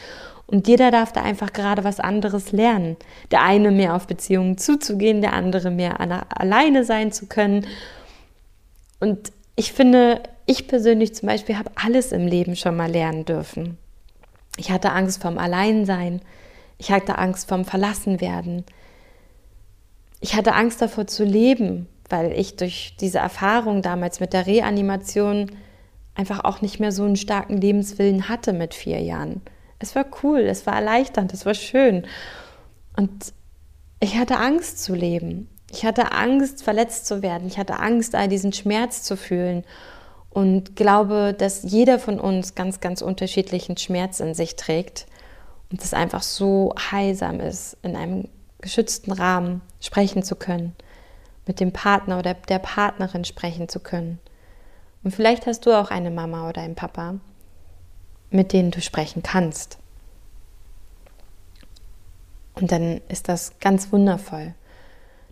Und 0.47 0.67
jeder 0.67 0.89
darf 0.89 1.13
da 1.13 1.21
einfach 1.21 1.53
gerade 1.53 1.83
was 1.83 1.99
anderes 1.99 2.51
lernen. 2.51 2.97
Der 3.29 3.43
eine 3.43 3.69
mehr 3.69 3.95
auf 3.95 4.07
Beziehungen 4.07 4.57
zuzugehen, 4.57 5.21
der 5.21 5.33
andere 5.33 5.69
mehr 5.69 5.99
alleine 5.99 6.83
sein 6.83 7.11
zu 7.11 7.27
können. 7.27 7.67
Und 8.99 9.31
ich 9.55 9.71
finde, 9.71 10.23
ich 10.47 10.67
persönlich 10.67 11.13
zum 11.13 11.27
Beispiel 11.27 11.55
habe 11.55 11.69
alles 11.75 12.11
im 12.11 12.25
Leben 12.25 12.55
schon 12.55 12.75
mal 12.75 12.91
lernen 12.91 13.23
dürfen. 13.25 13.77
Ich 14.57 14.71
hatte 14.71 14.93
Angst 14.93 15.21
vom 15.21 15.37
Alleinsein. 15.37 16.21
Ich 16.79 16.91
hatte 16.91 17.19
Angst 17.19 17.47
vom 17.47 17.65
Verlassenwerden. 17.65 18.65
Ich 20.21 20.35
hatte 20.35 20.53
Angst 20.53 20.81
davor 20.81 21.05
zu 21.05 21.23
leben, 21.23 21.87
weil 22.09 22.31
ich 22.31 22.55
durch 22.55 22.95
diese 22.99 23.19
Erfahrung 23.19 23.81
damals 23.81 24.19
mit 24.19 24.33
der 24.33 24.45
Reanimation 24.45 25.51
einfach 26.13 26.43
auch 26.43 26.61
nicht 26.61 26.79
mehr 26.79 26.91
so 26.91 27.03
einen 27.03 27.15
starken 27.15 27.57
Lebenswillen 27.57 28.29
hatte 28.29 28.53
mit 28.53 28.73
vier 28.73 29.01
Jahren. 29.01 29.41
Es 29.79 29.95
war 29.95 30.05
cool, 30.23 30.39
es 30.41 30.65
war 30.65 30.75
erleichternd, 30.75 31.33
es 31.33 31.45
war 31.45 31.53
schön. 31.53 32.05
Und 32.95 33.33
ich 33.99 34.17
hatte 34.17 34.37
Angst 34.37 34.83
zu 34.83 34.95
leben. 34.95 35.49
Ich 35.71 35.83
hatte 35.83 36.11
Angst, 36.11 36.63
verletzt 36.63 37.05
zu 37.05 37.21
werden. 37.21 37.47
Ich 37.47 37.57
hatte 37.57 37.79
Angst, 37.79 38.15
all 38.15 38.29
diesen 38.29 38.53
Schmerz 38.53 39.03
zu 39.03 39.17
fühlen. 39.17 39.65
Und 40.29 40.75
glaube, 40.75 41.35
dass 41.37 41.63
jeder 41.63 41.99
von 41.99 42.19
uns 42.19 42.55
ganz, 42.55 42.79
ganz 42.79 43.01
unterschiedlichen 43.01 43.77
Schmerz 43.77 44.19
in 44.19 44.33
sich 44.33 44.55
trägt. 44.55 45.07
Und 45.71 45.83
es 45.83 45.93
einfach 45.93 46.23
so 46.23 46.73
heilsam 46.91 47.39
ist, 47.39 47.77
in 47.81 47.95
einem 47.95 48.29
geschützten 48.61 49.11
Rahmen 49.11 49.61
sprechen 49.81 50.23
zu 50.23 50.35
können 50.35 50.75
mit 51.45 51.59
dem 51.59 51.71
Partner 51.71 52.19
oder 52.19 52.33
der 52.33 52.59
Partnerin 52.59 53.25
sprechen 53.25 53.69
zu 53.69 53.79
können. 53.79 54.19
Und 55.03 55.11
vielleicht 55.11 55.45
hast 55.45 55.65
du 55.65 55.73
auch 55.73 55.91
eine 55.91 56.11
Mama 56.11 56.49
oder 56.49 56.61
einen 56.61 56.75
Papa, 56.75 57.15
mit 58.31 58.53
denen 58.53 58.71
du 58.71 58.81
sprechen 58.81 59.21
kannst. 59.21 59.77
Und 62.55 62.71
dann 62.71 63.01
ist 63.09 63.29
das 63.29 63.59
ganz 63.59 63.91
wundervoll. 63.91 64.53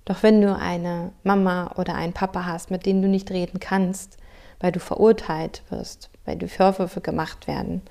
Doch 0.06 0.22
wenn 0.22 0.42
du 0.42 0.56
eine 0.56 1.12
Mama 1.24 1.74
oder 1.78 1.96
einen 1.96 2.14
Papa 2.14 2.46
hast, 2.46 2.70
mit 2.70 2.86
denen 2.86 3.02
du 3.02 3.08
nicht 3.08 3.32
reden 3.32 3.60
kannst, 3.60 4.18
weil 4.60 4.72
du 4.72 4.80
verurteilt 4.80 5.64
wirst, 5.70 6.10
weil 6.26 6.36
du 6.36 6.48
Vorwürfe 6.48 7.02
gemacht 7.02 7.48
werden, 7.48 7.82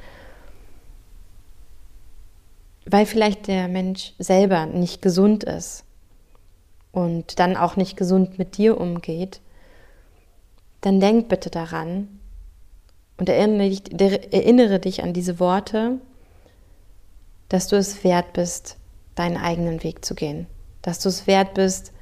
weil 2.85 3.07
vielleicht 3.07 3.47
der 3.47 3.69
Mensch 3.69 4.13
selber 4.19 4.67
nicht 4.67 5.01
gesund 5.03 5.45
ist 5.45 5.85
und 6.93 7.39
dann 7.39 7.57
auch 7.57 7.77
nicht 7.77 7.97
gesund 7.97 8.39
mit 8.39 8.57
dir 8.57 8.79
umgeht, 8.79 9.41
dann 10.83 11.01
denk 11.01 11.29
bitte 11.29 11.51
daran 11.51 12.21
und 13.19 13.29
erinnere 13.29 13.71
dich, 13.71 14.33
erinnere 14.33 14.79
dich 14.79 15.03
an 15.03 15.13
diese 15.13 15.41
Worte, 15.41 15.99
dass 17.49 17.69
du 17.69 17.77
es 17.77 18.05
wert 18.05 18.33
bist, 18.33 18.77
deinen 19.15 19.37
eigenen 19.37 19.83
Weg 19.83 20.05
zu 20.05 20.15
gehen, 20.15 20.47
dass 20.83 21.01
du 21.01 21.09
es 21.09 21.27
wert 21.27 21.55
bist, 21.55 21.93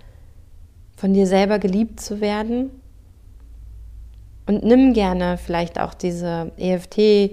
von 0.96 1.14
dir 1.14 1.26
selber 1.26 1.59
geliebt 1.59 2.00
zu 2.00 2.20
werden. 2.20 2.70
Und 4.46 4.64
nimm 4.64 4.92
gerne 4.92 5.38
vielleicht 5.38 5.81
auch 5.81 5.94
diese 5.94 6.53
EFT 6.57 7.33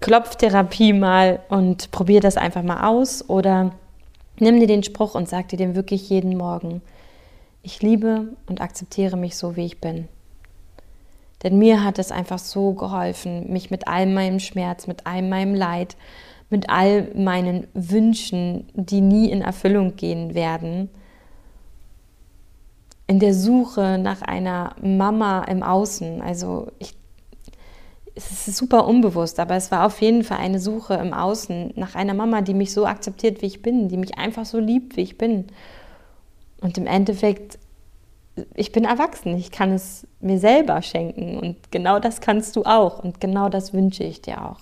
Klopftherapie 0.00 0.92
mal 0.92 1.40
und 1.48 1.90
probier 1.90 2.20
das 2.20 2.36
einfach 2.36 2.62
mal 2.62 2.88
aus 2.88 3.28
oder 3.28 3.72
nimm 4.40 4.60
dir 4.60 4.66
den 4.66 4.82
Spruch 4.82 5.14
und 5.14 5.28
sag 5.28 5.48
dir 5.48 5.56
den 5.56 5.74
wirklich 5.74 6.08
jeden 6.08 6.36
Morgen. 6.36 6.82
Ich 7.62 7.82
liebe 7.82 8.28
und 8.46 8.60
akzeptiere 8.60 9.16
mich 9.16 9.36
so, 9.36 9.56
wie 9.56 9.66
ich 9.66 9.80
bin. 9.80 10.08
Denn 11.42 11.58
mir 11.58 11.84
hat 11.84 11.98
es 11.98 12.12
einfach 12.12 12.38
so 12.38 12.72
geholfen, 12.72 13.52
mich 13.52 13.70
mit 13.70 13.88
all 13.88 14.06
meinem 14.06 14.40
Schmerz, 14.40 14.86
mit 14.86 15.06
all 15.06 15.22
meinem 15.22 15.54
Leid, 15.54 15.96
mit 16.50 16.70
all 16.70 17.08
meinen 17.14 17.66
Wünschen, 17.74 18.68
die 18.74 19.00
nie 19.00 19.30
in 19.30 19.42
Erfüllung 19.42 19.96
gehen 19.96 20.34
werden, 20.34 20.88
in 23.06 23.20
der 23.20 23.34
Suche 23.34 23.98
nach 23.98 24.22
einer 24.22 24.74
Mama 24.80 25.44
im 25.44 25.62
Außen. 25.62 26.22
Also 26.22 26.68
ich, 26.78 26.94
es 28.16 28.48
ist 28.48 28.56
super 28.56 28.86
unbewusst, 28.86 29.38
aber 29.38 29.56
es 29.56 29.70
war 29.70 29.84
auf 29.84 30.00
jeden 30.00 30.24
Fall 30.24 30.38
eine 30.38 30.58
Suche 30.58 30.94
im 30.94 31.12
Außen 31.12 31.74
nach 31.76 31.94
einer 31.94 32.14
Mama, 32.14 32.40
die 32.40 32.54
mich 32.54 32.72
so 32.72 32.86
akzeptiert, 32.86 33.42
wie 33.42 33.46
ich 33.46 33.60
bin, 33.60 33.88
die 33.88 33.98
mich 33.98 34.16
einfach 34.16 34.46
so 34.46 34.58
liebt, 34.58 34.96
wie 34.96 35.02
ich 35.02 35.18
bin. 35.18 35.46
Und 36.62 36.78
im 36.78 36.86
Endeffekt, 36.86 37.58
ich 38.54 38.72
bin 38.72 38.84
erwachsen, 38.84 39.36
ich 39.36 39.50
kann 39.50 39.70
es 39.70 40.06
mir 40.20 40.38
selber 40.38 40.80
schenken 40.80 41.38
und 41.38 41.70
genau 41.70 41.98
das 41.98 42.22
kannst 42.22 42.56
du 42.56 42.64
auch 42.64 43.04
und 43.04 43.20
genau 43.20 43.50
das 43.50 43.74
wünsche 43.74 44.04
ich 44.04 44.22
dir 44.22 44.42
auch. 44.42 44.60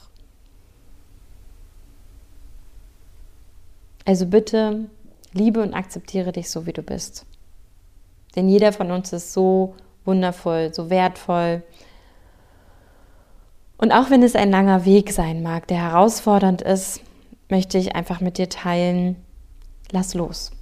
Also 4.05 4.27
bitte 4.27 4.87
liebe 5.33 5.63
und 5.63 5.75
akzeptiere 5.75 6.33
dich 6.33 6.51
so, 6.51 6.67
wie 6.67 6.73
du 6.73 6.83
bist. 6.83 7.25
Denn 8.35 8.49
jeder 8.49 8.73
von 8.73 8.91
uns 8.91 9.13
ist 9.13 9.33
so 9.33 9.77
wundervoll, 10.05 10.75
so 10.75 10.91
wertvoll. 10.91 11.63
Und 13.85 13.93
auch 13.93 14.09
wenn 14.09 14.23
es 14.23 14.35
ein 14.35 14.51
langer 14.51 14.87
Weg 14.87 15.13
sein 15.13 15.43
mag, 15.43 15.67
der 15.67 15.77
herausfordernd 15.77 16.63
ist, 16.63 17.03
möchte 17.51 17.77
ich 17.77 17.95
einfach 17.95 18.23
mit 18.23 18.39
dir 18.39 18.49
teilen, 18.49 19.17
lass 19.91 20.15
los. 20.15 20.53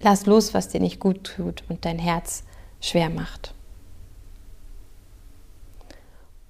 Lass 0.00 0.26
los, 0.26 0.52
was 0.52 0.66
dir 0.66 0.80
nicht 0.80 0.98
gut 0.98 1.22
tut 1.22 1.62
und 1.68 1.84
dein 1.84 2.00
Herz 2.00 2.42
schwer 2.80 3.08
macht. 3.08 3.54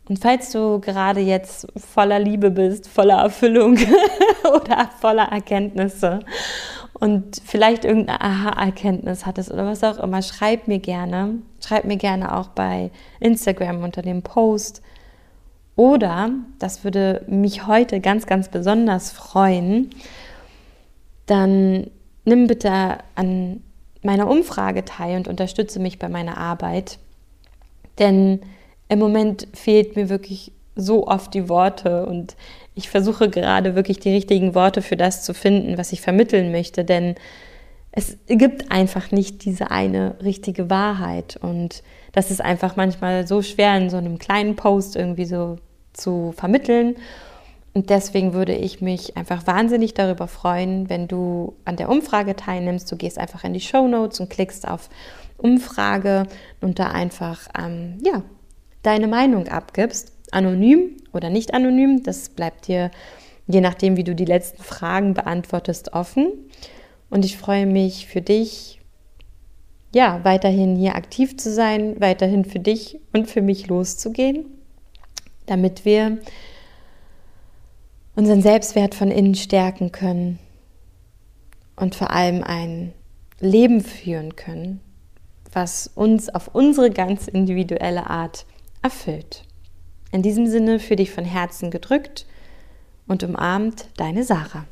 Und 0.09 0.21
falls 0.21 0.53
du 0.53 0.81
gerade 0.81 1.21
jetzt 1.21 1.67
voller 1.77 2.19
Liebe 2.19 2.51
bist, 2.51 2.89
voller 2.89 3.19
Erfüllung 3.19 3.77
oder 4.55 4.89
voller 5.03 5.25
Erkenntnisse 5.25 6.21
und 6.95 7.43
vielleicht 7.45 7.85
irgendeine 7.85 8.23
Aha-Erkenntnis 8.23 9.27
hattest 9.27 9.51
oder 9.51 9.67
was 9.67 9.85
auch 9.85 9.99
immer, 9.99 10.23
schreib 10.23 10.67
mir 10.67 10.79
gerne. 10.79 11.41
Schreib 11.63 11.85
mir 11.85 11.99
gerne 11.99 12.35
auch 12.35 12.49
bei 12.49 12.91
Instagram 13.21 13.83
unter 13.85 14.01
dem 14.01 14.23
Post. 14.23 14.81
Oder, 15.81 16.33
das 16.59 16.85
würde 16.85 17.25
mich 17.27 17.67
heute 17.67 18.01
ganz, 18.01 18.27
ganz 18.27 18.51
besonders 18.51 19.13
freuen, 19.13 19.89
dann 21.25 21.87
nimm 22.27 22.49
bitte 22.49 22.99
an 23.15 23.63
meiner 24.03 24.29
Umfrage 24.29 24.85
teil 24.85 25.17
und 25.17 25.27
unterstütze 25.27 25.81
mich 25.81 25.99
bei 25.99 26.11
meiner 26.11 26.37
Arbeit. 26.37 26.99
Denn 27.99 28.41
im 28.91 28.99
Moment 28.99 29.49
fehlt 29.55 29.97
mir 29.97 30.11
wirklich 30.11 30.53
so 30.77 31.07
oft 31.07 31.33
die 31.33 31.49
Worte 31.49 32.05
und 32.05 32.37
ich 32.75 32.91
versuche 32.91 33.31
gerade 33.31 33.75
wirklich 33.75 34.01
die 34.01 34.13
richtigen 34.13 34.55
Worte 34.55 34.83
für 34.83 34.99
das 34.99 35.25
zu 35.25 35.33
finden, 35.33 35.79
was 35.79 35.93
ich 35.93 36.03
vermitteln 36.03 36.53
möchte, 36.53 36.85
denn 36.85 37.15
es 37.91 38.19
gibt 38.27 38.71
einfach 38.71 39.13
nicht 39.13 39.47
diese 39.47 39.71
eine 39.71 40.17
richtige 40.23 40.69
Wahrheit 40.69 41.39
und 41.41 41.83
das 42.13 42.31
ist 42.31 42.43
einfach 42.43 42.77
manchmal 42.77 43.27
so 43.27 43.41
schwer 43.41 43.79
in 43.79 43.89
so 43.89 43.97
einem 43.97 44.19
kleinen 44.19 44.57
Post 44.57 44.95
irgendwie 44.95 45.25
so 45.25 45.57
zu 45.93 46.33
vermitteln. 46.37 46.97
Und 47.73 47.91
deswegen 47.91 48.33
würde 48.33 48.55
ich 48.55 48.81
mich 48.81 49.17
einfach 49.17 49.47
wahnsinnig 49.47 49.95
darüber 49.95 50.27
freuen, 50.27 50.89
wenn 50.89 51.07
du 51.07 51.55
an 51.65 51.77
der 51.77 51.89
Umfrage 51.89 52.35
teilnimmst. 52.35 52.91
Du 52.91 52.97
gehst 52.97 53.19
einfach 53.19 53.45
in 53.45 53.53
die 53.53 53.61
Show 53.61 53.87
Notes 53.87 54.19
und 54.19 54.29
klickst 54.29 54.67
auf 54.67 54.89
Umfrage 55.37 56.25
und 56.61 56.79
da 56.79 56.89
einfach 56.89 57.49
ähm, 57.57 57.99
ja, 58.05 58.23
deine 58.83 59.07
Meinung 59.07 59.47
abgibst, 59.49 60.13
anonym 60.33 60.97
oder 61.13 61.31
nicht 61.31 61.55
anonym. 61.55 62.03
Das 62.03 62.29
bleibt 62.31 62.67
dir, 62.67 62.91
je 63.47 63.61
nachdem, 63.61 63.97
wie 63.97 64.05
du 64.05 64.15
die 64.15 64.25
letzten 64.25 64.63
Fragen 64.63 65.15
beantwortest, 65.15 65.93
offen. 65.93 66.27
Und 67.09 67.25
ich 67.25 67.37
freue 67.37 67.67
mich 67.67 68.07
für 68.07 68.21
dich, 68.21 68.81
ja, 69.93 70.21
weiterhin 70.23 70.77
hier 70.77 70.95
aktiv 70.95 71.37
zu 71.37 71.53
sein, 71.53 72.01
weiterhin 72.01 72.45
für 72.45 72.61
dich 72.61 73.01
und 73.13 73.29
für 73.29 73.43
mich 73.43 73.67
loszugehen, 73.67 74.45
damit 75.51 75.85
wir 75.85 76.19
unseren 78.15 78.41
Selbstwert 78.41 78.95
von 78.95 79.11
innen 79.11 79.35
stärken 79.35 79.91
können 79.91 80.39
und 81.75 81.97
vor 81.97 82.13
allem 82.13 82.45
ein 82.45 82.93
Leben 83.41 83.81
führen 83.81 84.37
können, 84.37 84.81
was 85.53 85.89
uns 85.89 86.29
auf 86.29 86.49
unsere 86.55 86.91
ganz 86.91 87.27
individuelle 87.27 88.09
Art 88.09 88.47
erfüllt. 88.83 89.43
In 90.13 90.23
diesem 90.23 90.47
Sinne 90.47 90.79
für 90.79 90.97
dich 90.97 91.11
von 91.11 91.25
Herzen 91.25 91.71
gedrückt 91.71 92.27
und 93.09 93.25
umarmt 93.25 93.89
deine 93.97 94.23
Sarah. 94.23 94.67